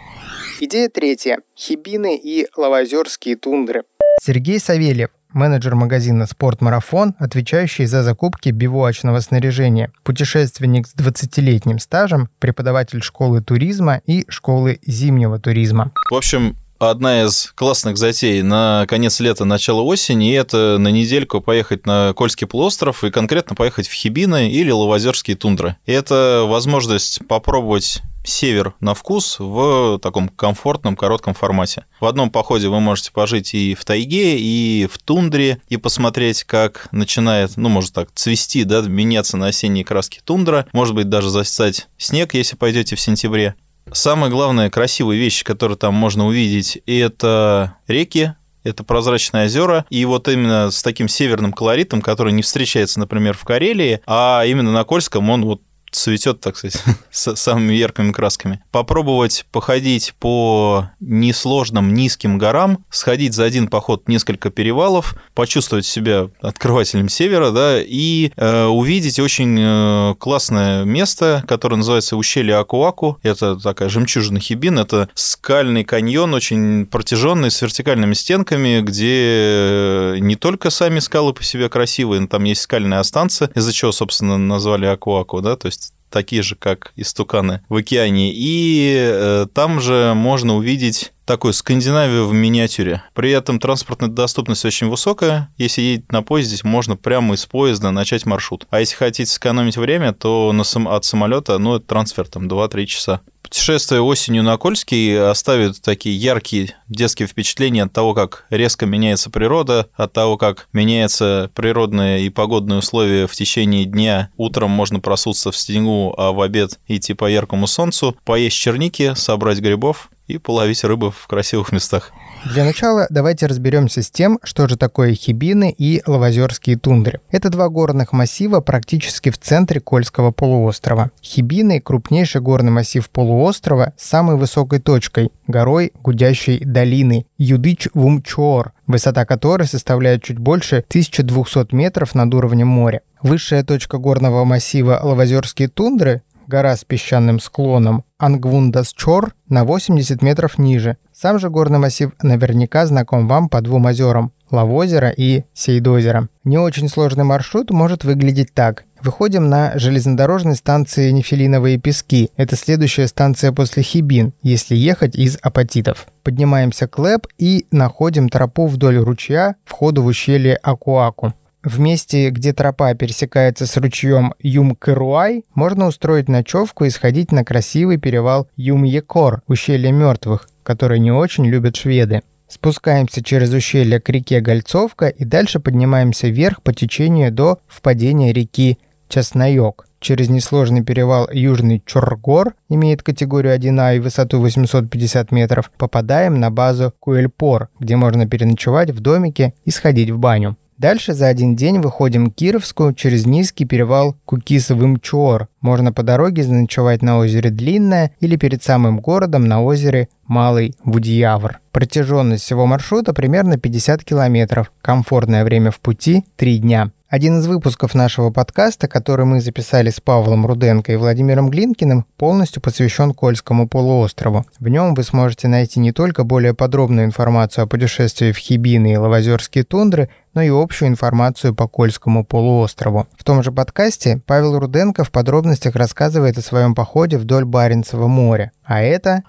Идея 0.59 0.89
третья. 0.89 1.39
Хибины 1.57 2.17
и 2.17 2.47
лавозерские 2.55 3.35
тундры. 3.35 3.83
Сергей 4.21 4.59
Савельев, 4.59 5.09
менеджер 5.33 5.75
магазина 5.75 6.25
«Спортмарафон», 6.25 7.15
отвечающий 7.19 7.85
за 7.85 8.03
закупки 8.03 8.49
бивуачного 8.49 9.19
снаряжения, 9.19 9.91
путешественник 10.03 10.87
с 10.87 10.95
20-летним 10.95 11.79
стажем, 11.79 12.29
преподаватель 12.39 13.01
школы 13.01 13.41
туризма 13.41 14.01
и 14.05 14.25
школы 14.27 14.79
зимнего 14.85 15.39
туризма. 15.39 15.91
В 16.11 16.15
общем, 16.15 16.57
одна 16.79 17.23
из 17.23 17.51
классных 17.55 17.97
затей 17.97 18.41
на 18.41 18.85
конец 18.87 19.19
лета, 19.19 19.45
начало 19.45 19.81
осени, 19.81 20.31
и 20.31 20.33
это 20.33 20.77
на 20.79 20.87
недельку 20.89 21.41
поехать 21.41 21.85
на 21.85 22.13
Кольский 22.13 22.47
полуостров 22.47 23.03
и 23.03 23.11
конкретно 23.11 23.55
поехать 23.55 23.87
в 23.87 23.93
Хибины 23.93 24.49
или 24.49 24.71
Лавозерские 24.71 25.35
тундры. 25.35 25.75
И 25.85 25.91
это 25.91 26.45
возможность 26.47 27.19
попробовать 27.27 28.01
север 28.23 28.73
на 28.79 28.93
вкус 28.93 29.37
в 29.39 29.99
таком 29.99 30.29
комфортном, 30.29 30.95
коротком 30.95 31.33
формате. 31.33 31.85
В 31.99 32.05
одном 32.05 32.29
походе 32.29 32.67
вы 32.67 32.79
можете 32.79 33.11
пожить 33.11 33.53
и 33.53 33.75
в 33.75 33.85
тайге, 33.85 34.37
и 34.39 34.87
в 34.91 34.97
тундре, 34.99 35.61
и 35.67 35.77
посмотреть, 35.77 36.43
как 36.43 36.87
начинает, 36.91 37.57
ну, 37.57 37.69
может 37.69 37.93
так, 37.93 38.09
цвести, 38.13 38.63
да, 38.63 38.81
меняться 38.81 39.37
на 39.37 39.47
осенние 39.47 39.85
краски 39.85 40.21
тундра, 40.23 40.68
может 40.73 40.95
быть, 40.95 41.09
даже 41.09 41.30
застать 41.30 41.87
снег, 41.97 42.33
если 42.33 42.56
пойдете 42.56 42.95
в 42.95 43.01
сентябре. 43.01 43.56
Самые 43.91 44.31
главные 44.31 44.69
красивые 44.69 45.19
вещи, 45.19 45.43
которые 45.43 45.77
там 45.77 45.93
можно 45.93 46.25
увидеть, 46.27 46.79
это 46.85 47.75
реки, 47.87 48.33
это 48.63 48.83
прозрачные 48.83 49.45
озера, 49.45 49.85
и 49.89 50.03
вот 50.05 50.27
именно 50.27 50.71
с 50.71 50.83
таким 50.83 51.07
северным 51.07 51.53
колоритом, 51.53 52.01
который 52.01 52.33
не 52.33 52.41
встречается, 52.41 52.99
например, 52.99 53.35
в 53.37 53.43
Карелии, 53.43 54.01
а 54.05 54.43
именно 54.45 54.71
на 54.71 54.83
Кольском 54.83 55.29
он 55.29 55.45
вот 55.45 55.61
цветет, 55.91 56.39
так 56.39 56.57
сказать, 56.57 56.81
с 57.11 57.35
самыми 57.35 57.73
яркими 57.73 58.11
красками. 58.11 58.61
Попробовать 58.71 59.45
походить 59.51 60.13
по 60.19 60.89
несложным 60.99 61.93
низким 61.93 62.37
горам, 62.37 62.85
сходить 62.89 63.33
за 63.33 63.45
один 63.45 63.67
поход 63.67 64.07
несколько 64.07 64.49
перевалов, 64.49 65.15
почувствовать 65.33 65.85
себя 65.85 66.29
открывателем 66.41 67.09
севера, 67.09 67.51
да, 67.51 67.81
и 67.81 68.31
э, 68.35 68.65
увидеть 68.65 69.19
очень 69.19 69.57
э, 69.59 70.15
классное 70.19 70.83
место, 70.83 71.43
которое 71.47 71.77
называется 71.77 72.17
ущелье 72.17 72.55
Акуаку. 72.55 73.19
Это 73.23 73.55
такая 73.55 73.89
жемчужина 73.89 74.39
Хибин, 74.39 74.79
это 74.79 75.09
скальный 75.13 75.83
каньон, 75.83 76.33
очень 76.33 76.85
протяженный, 76.85 77.51
с 77.51 77.61
вертикальными 77.61 78.13
стенками, 78.13 78.81
где 78.81 80.17
не 80.19 80.35
только 80.35 80.69
сами 80.69 80.99
скалы 80.99 81.33
по 81.33 81.43
себе 81.43 81.69
красивые, 81.69 82.21
но 82.21 82.27
там 82.27 82.43
есть 82.43 82.61
скальные 82.61 82.99
останцы, 82.99 83.49
из-за 83.55 83.73
чего, 83.73 83.91
собственно, 83.91 84.37
назвали 84.37 84.85
Акуаку, 84.85 85.41
да, 85.41 85.55
то 85.55 85.67
есть 85.67 85.79
такие 86.09 86.42
же, 86.42 86.56
как 86.56 86.94
истуканы 86.95 87.61
в 87.69 87.75
океане. 87.75 88.31
И 88.33 88.95
э, 88.97 89.47
там 89.54 89.80
же 89.80 90.13
можно 90.16 90.56
увидеть 90.56 91.11
такую 91.25 91.54
Скандинавию 91.54 92.28
в 92.28 92.33
миниатюре. 92.33 93.04
При 93.13 93.30
этом 93.30 93.59
транспортная 93.59 94.09
доступность 94.09 94.66
очень 94.66 94.87
высокая. 94.87 95.54
Если 95.57 95.81
едете 95.81 96.07
на 96.09 96.23
поезде, 96.23 96.59
можно 96.63 96.97
прямо 96.97 97.35
из 97.35 97.45
поезда 97.45 97.92
начать 97.92 98.25
маршрут. 98.25 98.66
А 98.71 98.80
если 98.80 98.95
хотите 98.95 99.31
сэкономить 99.31 99.78
время, 99.78 100.11
то 100.11 100.51
на 100.51 100.63
сам... 100.63 100.87
от 100.87 101.06
самолета, 101.06 101.59
ну, 101.59 101.75
это 101.75 101.85
трансфер 101.85 102.28
там 102.28 102.47
2-3 102.47 102.85
часа 102.87 103.21
Путешествие 103.49 104.01
осенью 104.01 104.44
на 104.44 104.57
Кольский 104.57 105.19
оставит 105.19 105.81
такие 105.81 106.15
яркие 106.15 106.75
детские 106.87 107.27
впечатления 107.27 107.81
от 107.81 107.91
того, 107.91 108.13
как 108.13 108.45
резко 108.51 108.85
меняется 108.85 109.31
природа, 109.31 109.89
от 109.95 110.13
того, 110.13 110.37
как 110.37 110.68
меняются 110.71 111.49
природные 111.56 112.27
и 112.27 112.29
погодные 112.29 112.77
условия 112.77 113.25
в 113.25 113.33
течение 113.33 113.85
дня. 113.85 114.29
Утром 114.37 114.69
можно 114.69 114.99
просуться 114.99 115.51
в 115.51 115.57
снегу, 115.57 116.13
а 116.15 116.31
в 116.31 116.41
обед 116.41 116.79
идти 116.87 117.15
по 117.15 117.25
яркому 117.25 117.65
солнцу, 117.65 118.15
поесть 118.23 118.56
черники, 118.56 119.15
собрать 119.15 119.57
грибов 119.57 120.11
и 120.30 120.38
половить 120.38 120.83
рыбу 120.83 121.12
в 121.12 121.28
красивых 121.28 121.71
местах. 121.71 122.12
Для 122.45 122.64
начала 122.64 123.07
давайте 123.09 123.48
разберемся 123.48 124.02
с 124.02 124.09
тем, 124.09 124.40
что 124.44 124.68
же 124.68 124.78
такое 124.78 125.14
хибины 125.14 125.76
и 125.78 126.02
лавозерские 126.06 126.78
тундры. 126.78 127.19
Это 127.31 127.50
два 127.50 127.68
горных 127.68 128.14
массива 128.14 128.62
практически 128.62 129.30
в 129.30 129.38
центре 129.38 129.81
Кольского 129.81 130.31
полуострова. 130.31 131.12
Хибины– 131.21 131.81
крупнейший 131.83 132.42
горный 132.42 132.71
массив 132.71 133.09
полуострова 133.09 133.94
с 133.98 134.06
самой 134.06 134.38
высокой 134.38 134.80
точкой– 134.80 135.31
горой 135.48 135.92
Гудящей 136.02 136.64
долины 136.64 137.26
Юдыч-Вумчор, 137.40 138.71
высота 138.88 139.26
которой 139.26 139.68
составляет 139.68 140.24
чуть 140.24 140.38
больше 140.38 140.78
1200 140.88 141.76
метров 141.76 142.16
над 142.16 142.33
уровнем 142.33 142.68
моря. 142.68 143.02
Высшая 143.21 143.64
точка 143.64 143.98
горного 143.98 144.45
массива 144.45 145.00
Лавозерские 145.04 145.68
тундры 145.68 146.21
гора 146.49 146.75
с 146.75 146.83
песчаным 146.83 147.39
склоном 147.39 148.03
Ангвундас-Чор 148.19 149.33
на 149.47 149.63
80 149.63 150.21
метров 150.21 150.57
ниже. 150.57 150.97
Сам 151.13 151.39
же 151.39 151.49
горный 151.49 151.79
массив 151.79 152.11
наверняка 152.21 152.85
знаком 152.85 153.27
вам 153.27 153.47
по 153.47 153.61
двум 153.61 153.85
озерам– 153.85 154.33
Лавозеро 154.51 155.09
и 155.09 155.44
Сейдозеро. 155.53 156.27
Не 156.44 156.57
очень 156.57 156.89
сложный 156.89 157.23
маршрут 157.23 157.69
может 157.69 158.03
выглядеть 158.03 158.53
так. 158.53 158.85
Выходим 159.01 159.47
на 159.47 159.77
железнодорожной 159.77 160.56
станции 160.56 161.11
Нефилиновые 161.11 161.77
пески. 161.77 162.31
Это 162.35 162.56
следующая 162.56 163.07
станция 163.07 163.51
после 163.51 163.83
Хибин, 163.83 164.33
если 164.41 164.75
ехать 164.75 165.15
из 165.15 165.37
Апатитов. 165.41 166.07
Поднимаемся 166.23 166.87
к 166.87 166.97
Лэп 166.97 167.27
и 167.37 167.65
находим 167.71 168.27
тропу 168.27 168.68
вдоль 168.68 168.97
ручья, 168.97 169.56
входу 169.63 170.01
в 170.01 170.07
ущелье 170.07 170.56
Акуаку. 170.56 171.33
В 171.63 171.78
месте, 171.78 172.30
где 172.30 172.54
тропа 172.54 172.94
пересекается 172.94 173.66
с 173.66 173.75
ручьем 173.75 174.33
Юм-Кыруай, 174.39 175.44
можно 175.54 175.87
устроить 175.87 176.30
ночевку 176.30 176.85
и 176.85 176.89
сходить 176.89 177.33
на 177.33 177.44
красивый 177.44 177.97
перевал 177.97 178.47
Юм-Екор, 178.56 179.42
ущелье 179.45 179.92
мертвых, 179.92 180.47
который 180.63 180.99
не 180.99 181.11
очень 181.11 181.45
любят 181.45 181.75
шведы. 181.75 182.21
Спускаемся 182.47 183.21
через 183.21 183.51
ущелье 183.51 183.99
к 183.99 184.07
реке 184.07 184.39
Гольцовка 184.39 185.09
и 185.09 185.25
дальше 185.25 185.59
поднимаемся 185.59 186.30
вверх 186.30 186.61
по 186.61 186.73
течению 186.73 187.30
до 187.30 187.59
впадения 187.68 188.31
реки 188.31 188.80
Часнаёк. 189.09 189.85
Через 189.99 190.30
несложный 190.30 190.85
перевал 190.85 191.30
Южный 191.30 191.83
Чоргор, 191.85 192.54
имеет 192.69 193.04
категорию 193.04 193.54
1А 193.54 193.97
и 193.97 193.99
высоту 193.99 194.39
850 194.39 195.33
метров, 195.33 195.71
попадаем 195.78 196.39
на 196.39 196.51
базу 196.51 196.94
Куэльпор, 197.01 197.68
где 197.81 197.97
можно 197.97 198.25
переночевать 198.30 198.92
в 198.92 199.01
домике 199.01 199.54
и 199.66 199.71
сходить 199.71 200.09
в 200.09 200.18
баню. 200.18 200.56
Дальше 200.80 201.14
за 201.14 201.28
один 201.28 201.57
день 201.57 201.80
выходим 201.80 202.31
к 202.31 202.36
Кировску 202.36 202.94
через 202.94 203.26
низкий 203.26 203.66
перевал 203.66 204.16
Кукисовым-Чор. 204.26 205.50
Можно 205.59 205.92
по 205.92 206.04
дороге 206.04 206.44
заночевать 206.44 207.02
на 207.02 207.18
озере 207.18 207.50
Длинное 207.50 208.12
или 208.21 208.38
перед 208.38 208.64
самым 208.64 209.02
городом 209.02 209.45
на 209.45 209.62
озере 209.62 210.07
Малый 210.26 210.74
Вудьявр. 210.86 211.59
Протяженность 211.74 212.45
всего 212.45 212.66
маршрута 212.66 213.14
примерно 213.14 213.57
50 213.57 214.06
километров. 214.06 214.71
Комфортное 214.81 215.44
время 215.44 215.71
в 215.71 215.81
пути– 215.81 216.24
3 216.38 216.59
дня. 216.59 216.92
Один 217.09 217.39
из 217.39 217.47
выпусков 217.47 217.95
нашего 217.95 218.30
подкаста, 218.30 218.87
который 218.87 219.25
мы 219.25 219.42
записали 219.42 219.89
с 219.89 219.99
Павлом 219.99 220.45
Руденко 220.45 220.92
и 220.92 220.95
Владимиром 220.95 221.49
Глинкиным, 221.49 222.06
полностью 222.18 222.61
посвящен 222.61 223.16
Кольскому 223.16 223.68
полуострову. 223.68 224.45
В 224.59 224.68
нем 224.68 224.94
вы 224.94 225.01
сможете 225.01 225.47
найти 225.47 225.80
не 225.80 225.92
только 225.92 226.23
более 226.23 226.54
подробную 226.54 227.07
информацию 227.07 227.63
о 227.63 227.68
путешествии 227.68 228.31
в 228.31 228.37
Хибины 228.37 228.94
и 228.94 228.97
Лавозерские 228.97 229.63
тундры, 229.63 230.09
но 230.35 230.44
и 230.44 230.49
общую 230.49 230.89
информацию 230.89 231.56
по 231.56 231.68
Кольскому 231.68 232.23
полуострову. 232.23 233.07
В 233.18 233.23
том 233.23 233.42
же 233.42 233.51
подкасте 233.51 234.21
Павел 234.28 234.59
Руденко 234.59 235.04
в 235.04 235.09
подробностях 235.09 235.75
рассказывает 235.75 236.37
о 236.37 236.44
своем 236.44 236.75
походе 236.75 237.18
вдоль 237.18 237.45
Баренцева 237.45 238.06
моря. 238.06 238.51
А 238.63 238.83
это... 238.83 239.23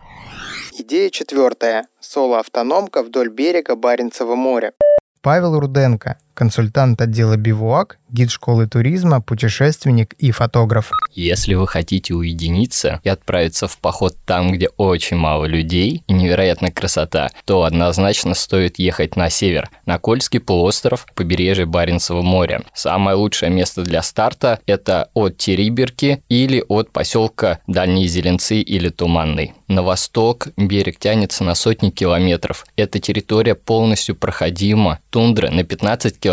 Идея 0.77 1.09
четвертая. 1.09 1.87
Соло-автономка 1.99 3.03
вдоль 3.03 3.31
берега 3.31 3.75
Баренцева 3.75 4.35
моря. 4.35 4.73
Павел 5.23 5.59
Руденко, 5.59 6.17
консультант 6.41 7.03
отдела 7.03 7.37
«Бивуак», 7.37 7.99
гид 8.09 8.31
школы 8.31 8.67
туризма, 8.67 9.21
путешественник 9.21 10.15
и 10.15 10.31
фотограф. 10.31 10.91
Если 11.13 11.53
вы 11.53 11.69
хотите 11.69 12.15
уединиться 12.15 12.99
и 13.05 13.11
отправиться 13.11 13.69
в 13.69 13.77
поход 13.77 14.17
там, 14.25 14.51
где 14.51 14.69
очень 14.79 15.19
мало 15.19 15.45
людей 15.45 16.03
и 16.07 16.13
невероятная 16.15 16.71
красота, 16.71 17.29
то 17.45 17.65
однозначно 17.65 18.33
стоит 18.33 18.79
ехать 18.79 19.17
на 19.17 19.29
север, 19.29 19.69
на 19.85 19.99
Кольский 19.99 20.41
полуостров, 20.41 21.05
побережье 21.15 21.67
Баренцева 21.67 22.23
моря. 22.23 22.63
Самое 22.73 23.19
лучшее 23.19 23.51
место 23.51 23.83
для 23.83 24.01
старта– 24.03 24.61
это 24.67 25.11
от 25.13 25.37
Териберки 25.37 26.23
или 26.31 26.65
от 26.69 26.91
поселка 26.91 27.59
Дальние 27.67 28.09
Зеленцы 28.09 28.63
или 28.63 28.89
Туманный. 28.89 29.53
На 29.69 29.83
восток 29.83 30.49
берег 30.57 30.99
тянется 30.99 31.45
на 31.45 31.55
сотни 31.55 31.91
километров. 31.91 32.65
Эта 32.77 32.99
территория 32.99 33.55
полностью 33.55 34.17
проходима. 34.17 34.99
Тундра 35.11 35.51
на 35.51 35.63
15 35.65 36.19
километров 36.19 36.30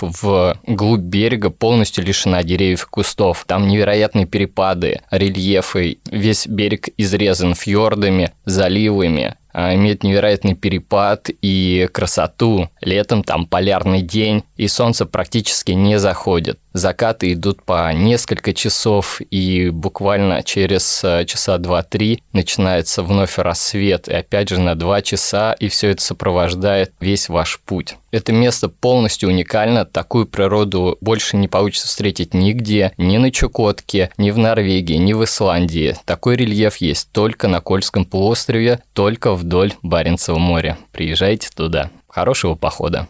в 0.00 0.58
глубь 0.66 1.00
берега 1.00 1.50
полностью 1.50 2.04
лишена 2.04 2.42
деревьев 2.42 2.84
и 2.84 2.90
кустов. 2.90 3.44
Там 3.46 3.68
невероятные 3.68 4.26
перепады, 4.26 5.00
рельефы. 5.10 5.98
Весь 6.10 6.46
берег 6.46 6.88
изрезан 6.96 7.54
фьордами, 7.54 8.32
заливами 8.44 9.36
имеет 9.56 10.02
невероятный 10.02 10.54
перепад 10.54 11.30
и 11.42 11.88
красоту. 11.92 12.68
Летом 12.80 13.22
там 13.22 13.46
полярный 13.46 14.02
день, 14.02 14.44
и 14.56 14.68
солнце 14.68 15.06
практически 15.06 15.72
не 15.72 15.98
заходит. 15.98 16.58
Закаты 16.72 17.32
идут 17.32 17.62
по 17.62 17.90
несколько 17.94 18.52
часов, 18.52 19.22
и 19.30 19.70
буквально 19.70 20.42
через 20.42 21.02
э, 21.02 21.24
часа 21.24 21.56
2-3 21.56 22.18
начинается 22.34 23.02
вновь 23.02 23.38
рассвет, 23.38 24.08
и 24.08 24.12
опять 24.12 24.50
же 24.50 24.60
на 24.60 24.74
2 24.74 25.00
часа, 25.00 25.54
и 25.54 25.68
все 25.68 25.92
это 25.92 26.02
сопровождает 26.02 26.92
весь 27.00 27.30
ваш 27.30 27.60
путь. 27.60 27.96
Это 28.10 28.32
место 28.32 28.68
полностью 28.68 29.30
уникально, 29.30 29.84
такую 29.84 30.26
природу 30.26 30.96
больше 31.00 31.36
не 31.36 31.48
получится 31.48 31.86
встретить 31.86 32.34
нигде, 32.34 32.92
ни 32.98 33.16
на 33.16 33.30
Чукотке, 33.30 34.10
ни 34.18 34.30
в 34.30 34.38
Норвегии, 34.38 34.96
ни 34.96 35.12
в 35.14 35.24
Исландии. 35.24 35.96
Такой 36.04 36.36
рельеф 36.36 36.76
есть 36.76 37.10
только 37.12 37.48
на 37.48 37.60
Кольском 37.60 38.04
полуострове, 38.04 38.80
только 38.92 39.32
вдоль 39.46 39.72
Баренцева 39.82 40.38
моря. 40.38 40.76
Приезжайте 40.90 41.48
туда. 41.54 41.90
Хорошего 42.08 42.56
похода! 42.56 43.06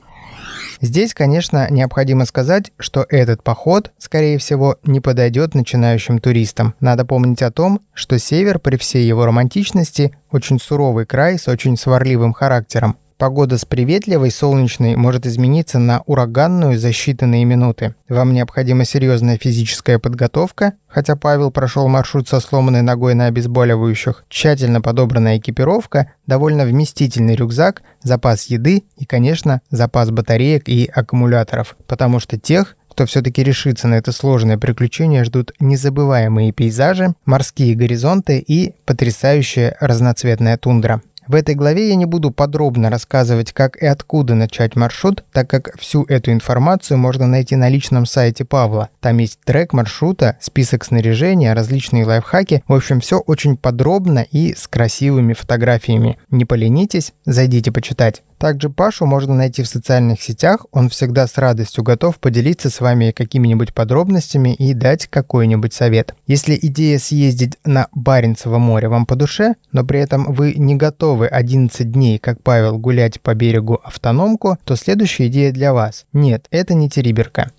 Здесь, 0.82 1.14
конечно, 1.14 1.70
необходимо 1.70 2.26
сказать, 2.26 2.70
что 2.78 3.06
этот 3.08 3.42
поход, 3.42 3.92
скорее 3.96 4.36
всего, 4.36 4.76
не 4.84 5.00
подойдет 5.00 5.54
начинающим 5.54 6.18
туристам. 6.18 6.74
Надо 6.80 7.06
помнить 7.06 7.40
о 7.40 7.50
том, 7.50 7.80
что 7.94 8.18
север 8.18 8.58
при 8.58 8.76
всей 8.76 9.06
его 9.06 9.24
романтичности 9.24 10.14
очень 10.30 10.60
суровый 10.60 11.06
край 11.06 11.38
с 11.38 11.48
очень 11.48 11.78
сварливым 11.78 12.34
характером. 12.34 12.98
Погода 13.18 13.56
с 13.56 13.64
приветливой, 13.64 14.30
солнечной 14.30 14.94
может 14.94 15.24
измениться 15.24 15.78
на 15.78 16.02
ураганную 16.04 16.78
за 16.78 16.90
считанные 16.90 17.44
минуты. 17.44 17.94
Вам 18.10 18.34
необходима 18.34 18.84
серьезная 18.84 19.38
физическая 19.38 19.98
подготовка, 19.98 20.74
хотя 20.86 21.16
Павел 21.16 21.50
прошел 21.50 21.88
маршрут 21.88 22.28
со 22.28 22.40
сломанной 22.40 22.82
ногой 22.82 23.14
на 23.14 23.28
обезболивающих, 23.28 24.26
тщательно 24.28 24.82
подобранная 24.82 25.38
экипировка, 25.38 26.12
довольно 26.26 26.66
вместительный 26.66 27.36
рюкзак, 27.36 27.80
запас 28.02 28.48
еды 28.48 28.84
и, 28.98 29.06
конечно, 29.06 29.62
запас 29.70 30.10
батареек 30.10 30.68
и 30.68 30.84
аккумуляторов, 30.84 31.74
потому 31.86 32.20
что 32.20 32.38
тех, 32.38 32.76
кто 32.90 33.06
все-таки 33.06 33.42
решится 33.42 33.88
на 33.88 33.94
это 33.94 34.12
сложное 34.12 34.58
приключение, 34.58 35.24
ждут 35.24 35.52
незабываемые 35.58 36.52
пейзажи, 36.52 37.14
морские 37.24 37.74
горизонты 37.76 38.38
и 38.38 38.74
потрясающая 38.84 39.74
разноцветная 39.80 40.58
тундра. 40.58 41.00
В 41.26 41.34
этой 41.34 41.54
главе 41.54 41.88
я 41.88 41.96
не 41.96 42.04
буду 42.04 42.30
подробно 42.30 42.88
рассказывать, 42.88 43.52
как 43.52 43.76
и 43.76 43.86
откуда 43.86 44.34
начать 44.34 44.76
маршрут, 44.76 45.24
так 45.32 45.50
как 45.50 45.76
всю 45.78 46.04
эту 46.04 46.30
информацию 46.32 46.98
можно 46.98 47.26
найти 47.26 47.56
на 47.56 47.68
личном 47.68 48.06
сайте 48.06 48.44
Павла. 48.44 48.90
Там 49.00 49.18
есть 49.18 49.40
трек 49.44 49.72
маршрута, 49.72 50.36
список 50.40 50.84
снаряжения, 50.84 51.54
различные 51.54 52.04
лайфхаки. 52.04 52.62
В 52.68 52.74
общем, 52.74 53.00
все 53.00 53.18
очень 53.18 53.56
подробно 53.56 54.26
и 54.30 54.54
с 54.54 54.68
красивыми 54.68 55.32
фотографиями. 55.32 56.18
Не 56.30 56.44
поленитесь, 56.44 57.12
зайдите 57.24 57.72
почитать. 57.72 58.22
Также 58.38 58.68
Пашу 58.68 59.06
можно 59.06 59.34
найти 59.34 59.62
в 59.62 59.68
социальных 59.68 60.20
сетях, 60.20 60.66
он 60.70 60.90
всегда 60.90 61.26
с 61.26 61.38
радостью 61.38 61.82
готов 61.82 62.18
поделиться 62.18 62.68
с 62.68 62.80
вами 62.80 63.10
какими-нибудь 63.10 63.72
подробностями 63.72 64.54
и 64.54 64.74
дать 64.74 65.06
какой-нибудь 65.06 65.72
совет. 65.72 66.14
Если 66.26 66.58
идея 66.60 66.98
съездить 66.98 67.56
на 67.64 67.88
Баренцево 67.92 68.58
море 68.58 68.88
вам 68.88 69.06
по 69.06 69.16
душе, 69.16 69.54
но 69.72 69.84
при 69.84 70.00
этом 70.00 70.32
вы 70.34 70.54
не 70.54 70.74
готовы 70.74 71.28
11 71.28 71.90
дней, 71.90 72.18
как 72.18 72.42
Павел, 72.42 72.78
гулять 72.78 73.20
по 73.22 73.34
берегу 73.34 73.80
автономку, 73.82 74.58
то 74.64 74.76
следующая 74.76 75.28
идея 75.28 75.50
для 75.52 75.72
вас. 75.72 76.04
Нет, 76.12 76.46
это 76.50 76.74
не 76.74 76.90
Териберка. 76.90 77.50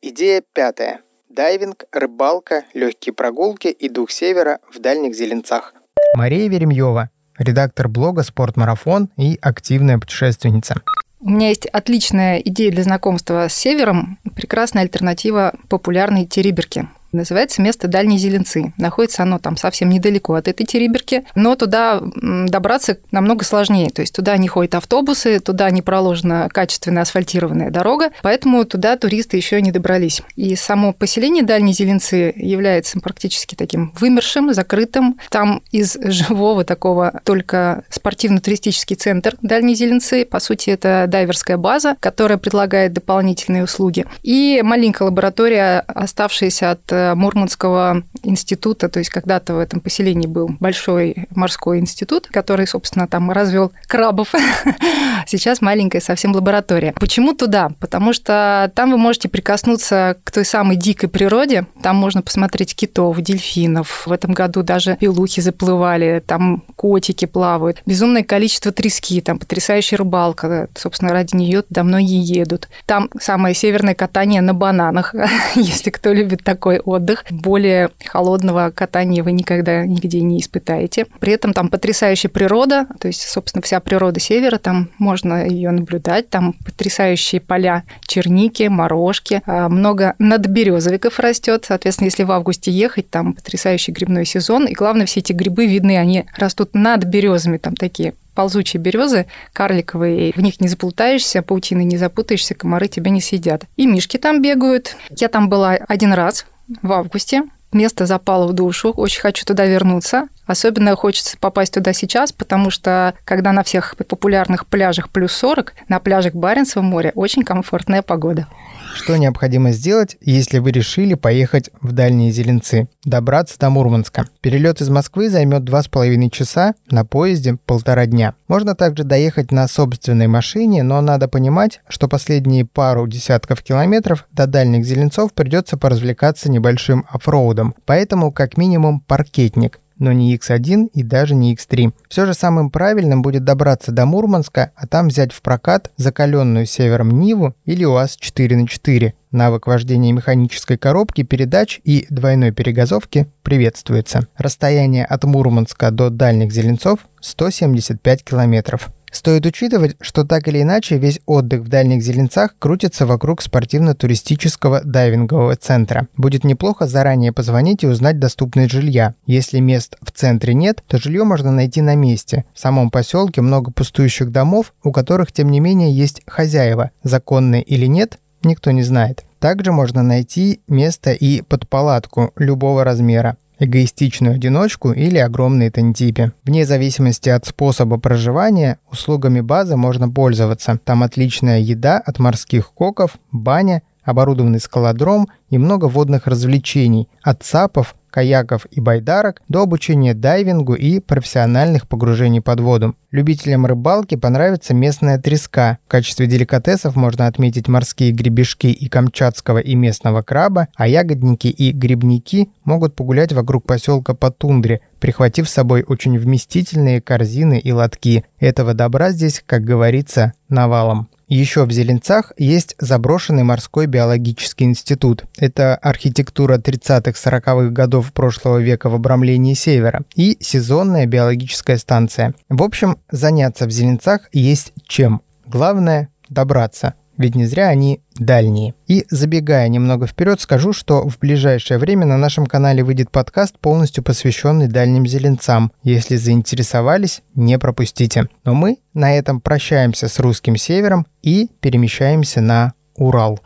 Идея 0.00 0.42
пятая. 0.54 1.00
Дайвинг, 1.28 1.84
рыбалка, 1.92 2.64
легкие 2.74 3.14
прогулки 3.14 3.68
и 3.68 3.88
дух 3.88 4.10
севера 4.10 4.58
в 4.70 4.80
дальних 4.80 5.14
зеленцах. 5.14 5.74
Мария 6.14 6.48
Веремьева, 6.48 7.10
редактор 7.42 7.88
блога 7.88 8.22
«Спортмарафон» 8.22 9.10
и 9.16 9.38
активная 9.40 9.98
путешественница. 9.98 10.80
У 11.20 11.30
меня 11.30 11.48
есть 11.50 11.66
отличная 11.66 12.38
идея 12.38 12.72
для 12.72 12.82
знакомства 12.82 13.46
с 13.48 13.54
севером, 13.54 14.18
прекрасная 14.34 14.82
альтернатива 14.82 15.54
популярной 15.68 16.26
териберке. 16.26 16.88
Называется 17.12 17.60
место 17.60 17.88
Дальние 17.88 18.18
Зеленцы. 18.18 18.72
Находится 18.78 19.22
оно 19.22 19.38
там 19.38 19.58
совсем 19.58 19.90
недалеко 19.90 20.32
от 20.34 20.48
этой 20.48 20.64
Териберки, 20.64 21.24
но 21.34 21.56
туда 21.56 22.00
добраться 22.02 22.96
намного 23.10 23.44
сложнее. 23.44 23.90
То 23.90 24.00
есть 24.00 24.14
туда 24.14 24.38
не 24.38 24.48
ходят 24.48 24.74
автобусы, 24.74 25.38
туда 25.38 25.70
не 25.70 25.82
проложена 25.82 26.48
качественная 26.50 27.02
асфальтированная 27.02 27.70
дорога, 27.70 28.10
поэтому 28.22 28.64
туда 28.64 28.96
туристы 28.96 29.36
еще 29.36 29.60
не 29.60 29.72
добрались. 29.72 30.22
И 30.36 30.56
само 30.56 30.94
поселение 30.94 31.42
Дальние 31.42 31.74
Зеленцы 31.74 32.32
является 32.34 32.98
практически 33.00 33.56
таким 33.56 33.92
вымершим, 34.00 34.54
закрытым. 34.54 35.18
Там 35.28 35.62
из 35.70 35.98
живого 36.02 36.64
такого 36.64 37.20
только 37.24 37.84
спортивно-туристический 37.90 38.96
центр 38.96 39.36
Дальние 39.42 39.76
Зеленцы. 39.76 40.24
По 40.24 40.40
сути, 40.40 40.70
это 40.70 41.04
дайверская 41.08 41.58
база, 41.58 41.96
которая 42.00 42.38
предлагает 42.38 42.94
дополнительные 42.94 43.64
услуги. 43.64 44.06
И 44.22 44.60
маленькая 44.64 45.04
лаборатория, 45.04 45.80
оставшаяся 45.86 46.70
от 46.70 47.01
Мурманского 47.14 48.02
института, 48.22 48.88
то 48.88 48.98
есть 48.98 49.10
когда-то 49.10 49.54
в 49.54 49.58
этом 49.58 49.80
поселении 49.80 50.26
был 50.26 50.48
большой 50.60 51.26
морской 51.30 51.78
институт, 51.78 52.28
который, 52.30 52.66
собственно, 52.66 53.06
там 53.06 53.30
развел 53.30 53.72
крабов. 53.86 54.32
Сейчас 55.26 55.60
маленькая 55.60 56.00
совсем 56.00 56.34
лаборатория. 56.34 56.92
Почему 56.98 57.34
туда? 57.34 57.70
Потому 57.80 58.12
что 58.12 58.70
там 58.74 58.90
вы 58.90 58.98
можете 58.98 59.28
прикоснуться 59.28 60.16
к 60.24 60.30
той 60.30 60.44
самой 60.44 60.76
дикой 60.76 61.08
природе. 61.08 61.66
Там 61.82 61.96
можно 61.96 62.22
посмотреть 62.22 62.74
китов, 62.74 63.20
дельфинов. 63.20 64.06
В 64.06 64.12
этом 64.12 64.32
году 64.32 64.62
даже 64.62 64.96
пилухи 64.96 65.40
заплывали, 65.40 66.22
там 66.26 66.62
котики 66.76 67.24
плавают. 67.24 67.82
Безумное 67.86 68.22
количество 68.22 68.72
трески, 68.72 69.20
там 69.20 69.38
потрясающая 69.38 69.98
рыбалка. 69.98 70.68
Собственно, 70.74 71.12
ради 71.12 71.36
нее 71.36 71.62
туда 71.62 71.82
многие 71.82 72.22
едут. 72.22 72.68
Там 72.86 73.10
самое 73.20 73.54
северное 73.54 73.94
катание 73.94 74.40
на 74.40 74.54
бананах, 74.54 75.14
если 75.54 75.90
кто 75.90 76.12
любит 76.12 76.42
такой 76.44 76.80
отдых. 76.92 77.24
Более 77.30 77.90
холодного 78.04 78.70
катания 78.70 79.22
вы 79.22 79.32
никогда 79.32 79.84
нигде 79.84 80.20
не 80.20 80.40
испытаете. 80.40 81.06
При 81.20 81.32
этом 81.32 81.52
там 81.52 81.68
потрясающая 81.68 82.30
природа, 82.30 82.86
то 82.98 83.08
есть, 83.08 83.22
собственно, 83.22 83.62
вся 83.62 83.80
природа 83.80 84.20
севера, 84.20 84.58
там 84.58 84.90
можно 84.98 85.46
ее 85.46 85.70
наблюдать, 85.70 86.28
там 86.30 86.54
потрясающие 86.64 87.40
поля 87.40 87.84
черники, 88.06 88.64
морожки, 88.64 89.42
а, 89.46 89.68
много 89.68 90.14
надберезовиков 90.18 91.18
растет, 91.18 91.64
соответственно, 91.66 92.06
если 92.06 92.24
в 92.24 92.32
августе 92.32 92.70
ехать, 92.70 93.10
там 93.10 93.34
потрясающий 93.34 93.92
грибной 93.92 94.24
сезон, 94.24 94.66
и 94.66 94.72
главное, 94.72 95.06
все 95.06 95.20
эти 95.20 95.32
грибы 95.32 95.66
видны, 95.66 95.98
они 95.98 96.26
растут 96.36 96.74
над 96.74 97.04
березами, 97.04 97.58
там 97.58 97.74
такие 97.74 98.14
ползучие 98.34 98.80
березы, 98.80 99.26
карликовые, 99.52 100.32
в 100.34 100.40
них 100.40 100.60
не 100.60 100.68
заплутаешься, 100.68 101.42
паутины 101.42 101.84
не 101.84 101.96
запутаешься, 101.96 102.54
комары 102.54 102.88
тебя 102.88 103.10
не 103.10 103.20
съедят. 103.20 103.64
И 103.76 103.86
мишки 103.86 104.16
там 104.16 104.40
бегают. 104.42 104.96
Я 105.10 105.28
там 105.28 105.48
была 105.48 105.72
один 105.72 106.12
раз 106.12 106.46
в 106.82 106.92
августе. 106.92 107.42
Место 107.72 108.06
запало 108.06 108.46
в 108.46 108.52
душу, 108.52 108.90
очень 108.90 109.20
хочу 109.20 109.44
туда 109.46 109.64
вернуться. 109.64 110.28
Особенно 110.52 110.94
хочется 110.96 111.38
попасть 111.40 111.72
туда 111.72 111.94
сейчас, 111.94 112.30
потому 112.30 112.68
что 112.68 113.14
когда 113.24 113.52
на 113.52 113.62
всех 113.62 113.96
популярных 113.96 114.66
пляжах 114.66 115.08
плюс 115.08 115.32
40, 115.32 115.72
на 115.88 115.98
пляжах 115.98 116.34
Баренцева 116.34 116.82
моря 116.82 117.10
очень 117.14 117.42
комфортная 117.42 118.02
погода. 118.02 118.46
Что 118.94 119.16
необходимо 119.16 119.72
сделать, 119.72 120.18
если 120.20 120.58
вы 120.58 120.70
решили 120.72 121.14
поехать 121.14 121.70
в 121.80 121.92
дальние 121.92 122.30
Зеленцы? 122.30 122.88
Добраться 123.02 123.58
до 123.58 123.70
Мурманска. 123.70 124.26
Перелет 124.42 124.82
из 124.82 124.90
Москвы 124.90 125.30
займет 125.30 125.62
2,5 125.62 126.28
часа, 126.28 126.74
на 126.90 127.06
поезде 127.06 127.56
полтора 127.64 128.04
дня. 128.04 128.34
Можно 128.46 128.74
также 128.74 129.04
доехать 129.04 129.52
на 129.52 129.66
собственной 129.66 130.26
машине, 130.26 130.82
но 130.82 131.00
надо 131.00 131.28
понимать, 131.28 131.80
что 131.88 132.08
последние 132.08 132.66
пару 132.66 133.06
десятков 133.06 133.62
километров 133.62 134.26
до 134.32 134.46
дальних 134.46 134.84
Зеленцов 134.84 135.32
придется 135.32 135.78
поразвлекаться 135.78 136.50
небольшим 136.50 137.06
оффроудом. 137.08 137.74
Поэтому 137.86 138.30
как 138.30 138.58
минимум 138.58 139.00
паркетник 139.00 139.80
но 140.02 140.12
не 140.12 140.36
X1 140.36 140.90
и 140.92 141.02
даже 141.04 141.34
не 141.34 141.54
X3. 141.54 141.92
Все 142.08 142.26
же 142.26 142.34
самым 142.34 142.70
правильным 142.70 143.22
будет 143.22 143.44
добраться 143.44 143.92
до 143.92 144.04
Мурманска, 144.04 144.72
а 144.74 144.86
там 144.86 145.08
взять 145.08 145.32
в 145.32 145.40
прокат 145.40 145.92
закаленную 145.96 146.66
севером 146.66 147.20
Ниву 147.20 147.54
или 147.64 147.84
УАЗ 147.84 148.16
4 148.16 148.56
на 148.56 148.66
4. 148.66 149.14
Навык 149.30 149.66
вождения 149.66 150.12
механической 150.12 150.76
коробки, 150.76 151.22
передач 151.22 151.80
и 151.84 152.06
двойной 152.10 152.50
перегазовки 152.50 153.28
приветствуется. 153.44 154.26
Расстояние 154.36 155.06
от 155.06 155.24
Мурманска 155.24 155.90
до 155.92 156.10
дальних 156.10 156.52
Зеленцов 156.52 157.06
175 157.20 158.24
километров. 158.24 158.90
Стоит 159.12 159.44
учитывать, 159.44 159.94
что 160.00 160.24
так 160.24 160.48
или 160.48 160.62
иначе 160.62 160.96
весь 160.96 161.20
отдых 161.26 161.60
в 161.60 161.68
дальних 161.68 162.02
зеленцах 162.02 162.56
крутится 162.58 163.04
вокруг 163.04 163.42
спортивно-туристического 163.42 164.80
дайвингового 164.84 165.54
центра. 165.54 166.08
Будет 166.16 166.44
неплохо 166.44 166.86
заранее 166.86 167.30
позвонить 167.30 167.84
и 167.84 167.86
узнать 167.86 168.18
доступность 168.18 168.72
жилья. 168.72 169.14
Если 169.26 169.60
мест 169.60 169.98
в 170.00 170.10
центре 170.12 170.54
нет, 170.54 170.82
то 170.86 170.96
жилье 170.96 171.24
можно 171.24 171.52
найти 171.52 171.82
на 171.82 171.94
месте. 171.94 172.46
В 172.54 172.58
самом 172.58 172.90
поселке 172.90 173.42
много 173.42 173.70
пустующих 173.70 174.32
домов, 174.32 174.72
у 174.82 174.90
которых 174.92 175.30
тем 175.30 175.50
не 175.50 175.60
менее 175.60 175.92
есть 175.92 176.22
хозяева. 176.26 176.90
Законные 177.02 177.62
или 177.62 177.84
нет, 177.84 178.18
никто 178.42 178.70
не 178.70 178.82
знает. 178.82 179.24
Также 179.40 179.72
можно 179.72 180.02
найти 180.02 180.62
место 180.68 181.12
и 181.12 181.42
под 181.42 181.68
палатку 181.68 182.32
любого 182.36 182.82
размера 182.82 183.36
эгоистичную 183.62 184.34
одиночку 184.34 184.92
или 184.92 185.18
огромные 185.18 185.70
тантипи. 185.70 186.32
Вне 186.44 186.64
зависимости 186.64 187.28
от 187.28 187.46
способа 187.46 187.98
проживания, 187.98 188.78
услугами 188.90 189.40
базы 189.40 189.76
можно 189.76 190.08
пользоваться. 190.08 190.78
Там 190.84 191.02
отличная 191.02 191.60
еда 191.60 191.98
от 191.98 192.18
морских 192.18 192.72
коков, 192.72 193.16
баня, 193.30 193.82
оборудованный 194.04 194.60
скалодром 194.60 195.28
и 195.48 195.58
много 195.58 195.86
водных 195.86 196.26
развлечений, 196.26 197.08
от 197.22 197.44
сапов 197.44 197.94
каяков 198.12 198.66
и 198.70 198.80
байдарок 198.80 199.42
до 199.48 199.62
обучения 199.62 200.14
дайвингу 200.14 200.74
и 200.74 201.00
профессиональных 201.00 201.88
погружений 201.88 202.40
под 202.40 202.60
воду. 202.60 202.94
Любителям 203.10 203.66
рыбалки 203.66 204.14
понравится 204.14 204.74
местная 204.74 205.18
треска. 205.18 205.78
В 205.86 205.90
качестве 205.90 206.26
деликатесов 206.26 206.94
можно 206.94 207.26
отметить 207.26 207.68
морские 207.68 208.12
гребешки 208.12 208.68
и 208.68 208.88
камчатского 208.88 209.58
и 209.58 209.74
местного 209.74 210.22
краба, 210.22 210.68
а 210.76 210.86
ягодники 210.86 211.48
и 211.48 211.72
грибники 211.72 212.50
могут 212.64 212.94
погулять 212.94 213.32
вокруг 213.32 213.66
поселка 213.66 214.14
по 214.14 214.30
тундре, 214.30 214.80
прихватив 215.00 215.48
с 215.48 215.52
собой 215.52 215.84
очень 215.86 216.18
вместительные 216.18 217.00
корзины 217.00 217.58
и 217.58 217.72
лотки. 217.72 218.24
Этого 218.38 218.74
добра 218.74 219.10
здесь, 219.10 219.42
как 219.44 219.62
говорится, 219.64 220.32
навалом. 220.48 221.08
Еще 221.34 221.64
в 221.64 221.72
Зеленцах 221.72 222.34
есть 222.36 222.76
заброшенный 222.78 223.42
морской 223.42 223.86
биологический 223.86 224.64
институт. 224.64 225.24
Это 225.38 225.76
архитектура 225.76 226.58
30-40-х 226.58 227.70
годов 227.70 228.12
прошлого 228.12 228.58
века 228.58 228.90
в 228.90 228.94
обрамлении 228.94 229.54
севера 229.54 230.02
и 230.14 230.36
сезонная 230.40 231.06
биологическая 231.06 231.78
станция. 231.78 232.34
В 232.50 232.62
общем, 232.62 232.98
заняться 233.10 233.64
в 233.64 233.70
Зеленцах 233.70 234.28
есть 234.34 234.74
чем. 234.86 235.22
Главное– 235.46 236.10
добраться 236.28 236.96
ведь 237.18 237.34
не 237.34 237.46
зря 237.46 237.68
они 237.68 238.00
дальние. 238.14 238.74
И 238.86 239.04
забегая 239.10 239.68
немного 239.68 240.06
вперед, 240.06 240.40
скажу, 240.40 240.72
что 240.72 241.08
в 241.08 241.18
ближайшее 241.18 241.78
время 241.78 242.06
на 242.06 242.16
нашем 242.16 242.46
канале 242.46 242.82
выйдет 242.84 243.10
подкаст, 243.10 243.58
полностью 243.58 244.02
посвященный 244.02 244.68
дальним 244.68 245.06
зеленцам. 245.06 245.72
Если 245.82 246.16
заинтересовались, 246.16 247.22
не 247.34 247.58
пропустите. 247.58 248.28
Но 248.44 248.54
мы 248.54 248.78
на 248.94 249.16
этом 249.16 249.40
прощаемся 249.40 250.08
с 250.08 250.18
русским 250.18 250.56
севером 250.56 251.06
и 251.22 251.48
перемещаемся 251.60 252.40
на 252.40 252.74
Урал. 252.96 253.40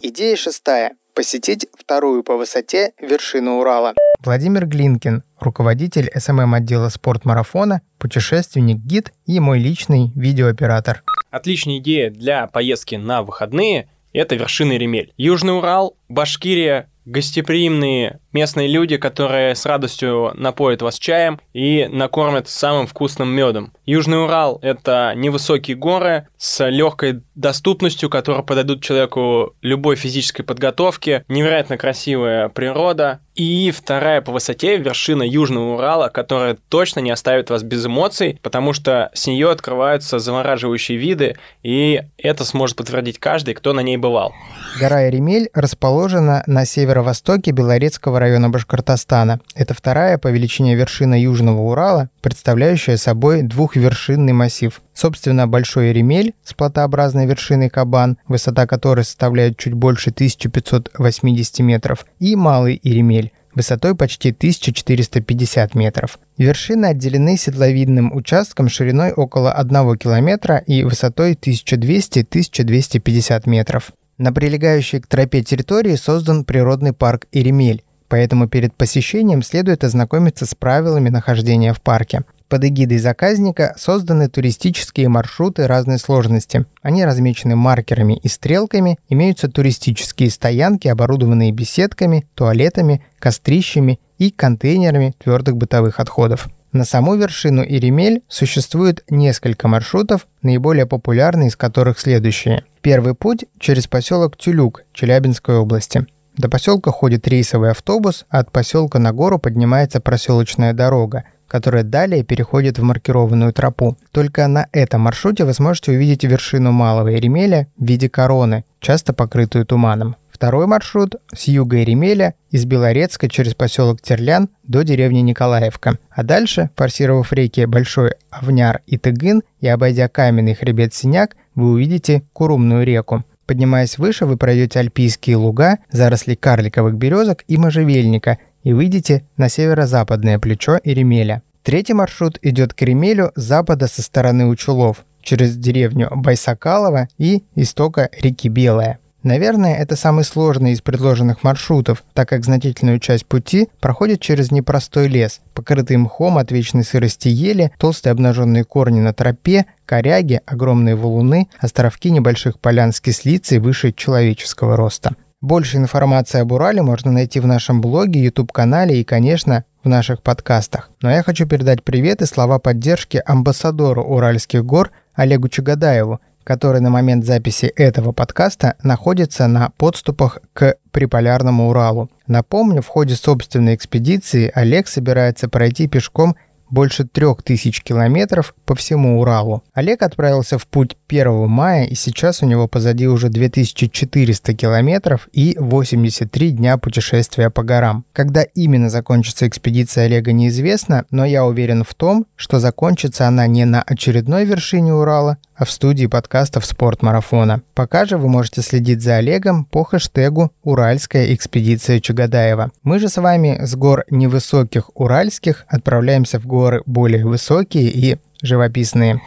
Идея 0.00 0.36
шестая. 0.36 0.92
Посетить 1.14 1.66
вторую 1.78 2.22
по 2.22 2.36
высоте 2.36 2.92
вершину 3.00 3.58
Урала. 3.58 3.92
Владимир 4.24 4.66
Глинкин, 4.66 5.24
руководитель 5.40 6.10
SMM 6.14 6.54
отдела 6.54 6.88
Спорт-Марафона, 6.88 7.82
путешественник, 7.98 8.78
гид 8.78 9.12
и 9.26 9.40
мой 9.40 9.58
личный 9.58 10.12
видеооператор. 10.14 11.02
Отличная 11.30 11.78
идея 11.78 12.10
для 12.10 12.46
поездки 12.46 12.94
на 12.94 13.22
выходные– 13.22 13.88
это 14.12 14.34
вершина 14.36 14.78
Иремель. 14.78 15.12
Южный 15.16 15.56
Урал, 15.56 15.96
Башкирия, 16.08 16.88
гостеприимные 17.04 18.20
местные 18.32 18.68
люди, 18.68 18.96
которые 18.96 19.54
с 19.54 19.66
радостью 19.66 20.32
напоят 20.34 20.82
вас 20.82 20.98
чаем 20.98 21.40
и 21.52 21.88
накормят 21.90 22.48
самым 22.48 22.86
вкусным 22.86 23.28
медом. 23.28 23.72
Южный 23.86 24.22
Урал– 24.22 24.58
это 24.62 25.12
невысокие 25.16 25.76
горы 25.76 26.28
с 26.38 26.68
легкой 26.68 27.22
доступностью, 27.34 28.10
которые 28.10 28.44
подойдут 28.44 28.82
человеку 28.82 29.54
любой 29.62 29.96
физической 29.96 30.42
подготовки, 30.42 31.24
невероятно 31.28 31.76
красивая 31.78 32.48
природа, 32.48 33.20
и 33.34 33.70
вторая 33.70 34.20
по 34.20 34.32
высоте 34.32 34.76
вершина 34.76 35.22
Южного 35.22 35.74
Урала, 35.74 36.08
которая 36.08 36.56
точно 36.68 37.00
не 37.00 37.10
оставит 37.10 37.48
вас 37.48 37.62
без 37.62 37.86
эмоций, 37.86 38.38
потому 38.42 38.72
что 38.74 39.10
с 39.14 39.26
нее 39.26 39.50
открываются 39.50 40.18
завораживающие 40.18 40.98
виды, 40.98 41.36
и 41.62 42.02
это 42.18 42.44
сможет 42.44 42.76
подтвердить 42.76 43.18
каждый, 43.18 43.54
кто 43.54 43.72
на 43.72 43.80
ней 43.80 43.96
бывал. 43.96 44.34
Гора 44.78 45.08
Эремель 45.08 45.48
расположена 45.54 46.42
на 46.46 46.66
северо-востоке 46.66 47.52
Белорецкого 47.52 48.20
района 48.22 48.48
Башкортостана. 48.48 49.40
Это 49.54 49.74
вторая 49.74 50.16
по 50.16 50.28
величине 50.28 50.76
вершина 50.76 51.20
Южного 51.20 51.60
Урала, 51.60 52.08
представляющая 52.20 52.96
собой 52.96 53.42
двухвершинный 53.42 54.32
массив. 54.32 54.80
Собственно, 54.94 55.48
Большой 55.48 55.88
Еремель 55.88 56.34
с 56.44 56.54
платообразной 56.54 57.26
вершиной 57.26 57.68
Кабан, 57.68 58.16
высота 58.28 58.66
которой 58.66 59.04
составляет 59.04 59.58
чуть 59.58 59.74
больше 59.74 60.10
1580 60.10 61.58
метров, 61.60 62.06
и 62.20 62.36
Малый 62.36 62.80
Еремель, 62.82 63.32
высотой 63.54 63.96
почти 63.96 64.30
1450 64.30 65.74
метров. 65.74 66.18
Вершины 66.38 66.86
отделены 66.86 67.36
седловидным 67.36 68.14
участком 68.14 68.68
шириной 68.68 69.12
около 69.12 69.52
1 69.52 69.98
километра 69.98 70.58
и 70.58 70.84
высотой 70.84 71.34
1200-1250 71.34 73.48
метров. 73.48 73.90
На 74.18 74.30
прилегающей 74.32 75.00
к 75.00 75.08
тропе 75.08 75.42
территории 75.42 75.96
создан 75.96 76.44
природный 76.44 76.92
парк 76.92 77.26
Иремель, 77.32 77.82
поэтому 78.12 78.46
перед 78.46 78.74
посещением 78.74 79.42
следует 79.42 79.84
ознакомиться 79.84 80.44
с 80.44 80.54
правилами 80.54 81.08
нахождения 81.08 81.72
в 81.72 81.80
парке. 81.80 82.24
Под 82.46 82.62
эгидой 82.62 82.98
заказника 82.98 83.74
созданы 83.78 84.28
туристические 84.28 85.08
маршруты 85.08 85.66
разной 85.66 85.98
сложности. 85.98 86.66
Они 86.82 87.06
размечены 87.06 87.56
маркерами 87.56 88.18
и 88.22 88.28
стрелками, 88.28 88.98
имеются 89.08 89.48
туристические 89.48 90.28
стоянки, 90.28 90.88
оборудованные 90.88 91.52
беседками, 91.52 92.26
туалетами, 92.34 93.02
кострищами 93.18 93.98
и 94.18 94.30
контейнерами 94.30 95.14
твердых 95.16 95.56
бытовых 95.56 95.98
отходов. 95.98 96.50
На 96.70 96.84
саму 96.84 97.14
вершину 97.14 97.62
Иремель 97.62 98.20
существует 98.28 99.04
несколько 99.08 99.68
маршрутов, 99.68 100.26
наиболее 100.42 100.84
популярные 100.84 101.48
из 101.48 101.56
которых 101.56 101.98
следующие. 101.98 102.64
Первый 102.82 103.14
путь 103.14 103.46
через 103.58 103.86
поселок 103.86 104.36
Тюлюк 104.36 104.82
Челябинской 104.92 105.56
области. 105.56 106.06
До 106.36 106.48
поселка 106.48 106.90
ходит 106.90 107.28
рейсовый 107.28 107.70
автобус, 107.70 108.24
а 108.30 108.38
от 108.38 108.50
поселка 108.50 108.98
на 108.98 109.12
гору 109.12 109.38
поднимается 109.38 110.00
проселочная 110.00 110.72
дорога, 110.72 111.24
которая 111.46 111.82
далее 111.82 112.24
переходит 112.24 112.78
в 112.78 112.82
маркированную 112.82 113.52
тропу. 113.52 113.98
Только 114.12 114.46
на 114.46 114.66
этом 114.72 115.02
маршруте 115.02 115.44
вы 115.44 115.52
сможете 115.52 115.92
увидеть 115.92 116.24
вершину 116.24 116.72
Малого 116.72 117.08
Еремеля 117.08 117.68
в 117.76 117.84
виде 117.84 118.08
короны, 118.08 118.64
часто 118.80 119.12
покрытую 119.12 119.66
туманом. 119.66 120.16
Второй 120.30 120.66
маршрут 120.66 121.16
с 121.32 121.44
юга 121.48 121.76
Еремеля 121.76 122.34
из 122.50 122.64
Белорецка 122.64 123.28
через 123.28 123.54
поселок 123.54 124.00
Терлян 124.00 124.48
до 124.64 124.82
деревни 124.82 125.20
Николаевка. 125.20 125.98
А 126.10 126.22
дальше, 126.22 126.70
форсировав 126.74 127.32
реки 127.34 127.66
Большой 127.66 128.14
Овняр 128.30 128.80
и 128.86 128.96
Тыгын 128.96 129.42
и 129.60 129.68
обойдя 129.68 130.08
каменный 130.08 130.54
хребет 130.54 130.94
Синяк, 130.94 131.36
вы 131.54 131.72
увидите 131.72 132.22
Курумную 132.32 132.84
реку. 132.84 133.24
Поднимаясь 133.46 133.98
выше, 133.98 134.26
вы 134.26 134.36
пройдете 134.36 134.78
альпийские 134.78 135.36
луга, 135.36 135.78
заросли 135.90 136.34
карликовых 136.34 136.94
березок 136.94 137.44
и 137.48 137.56
можжевельника 137.56 138.38
и 138.62 138.72
выйдете 138.72 139.24
на 139.36 139.48
северо-западное 139.48 140.38
плечо 140.38 140.78
Иремеля. 140.82 141.42
Третий 141.62 141.94
маршрут 141.94 142.38
идет 142.42 142.74
к 142.74 142.82
Иремелю 142.82 143.32
с 143.36 143.42
запада 143.42 143.86
со 143.86 144.02
стороны 144.02 144.46
Учулов, 144.46 145.04
через 145.22 145.56
деревню 145.56 146.08
Байсакалова 146.10 147.08
и 147.18 147.44
истока 147.54 148.10
реки 148.20 148.48
Белая. 148.48 148.98
Наверное, 149.22 149.76
это 149.76 149.94
самый 149.94 150.24
сложный 150.24 150.72
из 150.72 150.80
предложенных 150.80 151.44
маршрутов, 151.44 152.02
так 152.12 152.28
как 152.28 152.44
значительную 152.44 152.98
часть 152.98 153.24
пути 153.26 153.68
проходит 153.80 154.20
через 154.20 154.50
непростой 154.50 155.06
лес, 155.06 155.40
покрытый 155.54 155.96
мхом 155.96 156.38
от 156.38 156.50
вечной 156.50 156.82
сырости 156.82 157.28
ели, 157.28 157.72
толстые 157.78 158.10
обнаженные 158.10 158.64
корни 158.64 159.00
на 159.00 159.12
тропе, 159.12 159.66
коряги, 159.86 160.40
огромные 160.44 160.96
валуны, 160.96 161.48
островки 161.60 162.10
небольших 162.10 162.58
полян 162.58 162.92
с 162.92 163.00
кислицей 163.00 163.58
выше 163.58 163.92
человеческого 163.92 164.76
роста. 164.76 165.14
Больше 165.40 165.76
информации 165.76 166.40
об 166.40 166.52
Урале 166.52 166.82
можно 166.82 167.10
найти 167.10 167.40
в 167.40 167.46
нашем 167.46 167.80
блоге, 167.80 168.22
YouTube-канале 168.22 169.00
и, 169.00 169.04
конечно, 169.04 169.64
в 169.82 169.88
наших 169.88 170.22
подкастах. 170.22 170.90
Но 171.00 171.10
я 171.10 171.22
хочу 171.22 171.46
передать 171.46 171.82
привет 171.82 172.22
и 172.22 172.26
слова 172.26 172.58
поддержки 172.58 173.20
амбассадору 173.24 174.02
Уральских 174.02 174.64
гор 174.64 174.92
Олегу 175.14 175.48
Чагадаеву, 175.48 176.20
который 176.44 176.80
на 176.80 176.90
момент 176.90 177.24
записи 177.24 177.66
этого 177.66 178.12
подкаста 178.12 178.76
находится 178.82 179.46
на 179.46 179.70
подступах 179.76 180.38
к 180.52 180.76
Приполярному 180.90 181.68
Уралу. 181.68 182.10
Напомню, 182.26 182.82
в 182.82 182.88
ходе 182.88 183.14
собственной 183.14 183.74
экспедиции 183.74 184.50
Олег 184.54 184.88
собирается 184.88 185.48
пройти 185.48 185.88
пешком 185.88 186.36
больше 186.72 187.04
трех 187.04 187.42
тысяч 187.42 187.82
километров 187.82 188.54
по 188.64 188.74
всему 188.74 189.20
Уралу. 189.20 189.62
Олег 189.74 190.02
отправился 190.02 190.58
в 190.58 190.66
путь 190.66 190.96
1 191.08 191.48
мая, 191.48 191.84
и 191.84 191.94
сейчас 191.94 192.42
у 192.42 192.46
него 192.46 192.66
позади 192.66 193.06
уже 193.06 193.28
2400 193.28 194.54
километров 194.54 195.28
и 195.32 195.54
83 195.60 196.50
дня 196.50 196.78
путешествия 196.78 197.50
по 197.50 197.62
горам. 197.62 198.04
Когда 198.14 198.42
именно 198.42 198.88
закончится 198.88 199.46
экспедиция 199.46 200.06
Олега 200.06 200.32
неизвестно, 200.32 201.04
но 201.10 201.26
я 201.26 201.44
уверен 201.44 201.84
в 201.84 201.94
том, 201.94 202.26
что 202.36 202.58
закончится 202.58 203.28
она 203.28 203.46
не 203.46 203.66
на 203.66 203.82
очередной 203.82 204.46
вершине 204.46 204.94
Урала, 204.94 205.36
а 205.54 205.64
в 205.66 205.70
студии 205.70 206.06
подкастов 206.06 206.64
«Спортмарафона». 206.64 207.62
Пока 207.74 208.06
же 208.06 208.16
вы 208.16 208.28
можете 208.28 208.62
следить 208.62 209.02
за 209.02 209.16
Олегом 209.16 209.66
по 209.66 209.84
хэштегу 209.84 210.50
«Уральская 210.62 211.34
экспедиция 211.34 212.00
Чугадаева». 212.00 212.72
Мы 212.82 212.98
же 212.98 213.08
с 213.08 213.20
вами 213.20 213.58
с 213.62 213.76
гор 213.76 214.04
невысоких 214.10 214.90
уральских 214.94 215.66
отправляемся 215.68 216.40
в 216.40 216.46
горы 216.46 216.61
более 216.86 217.24
высокие 217.24 217.90
и 217.90 218.18
живописные. 218.42 219.20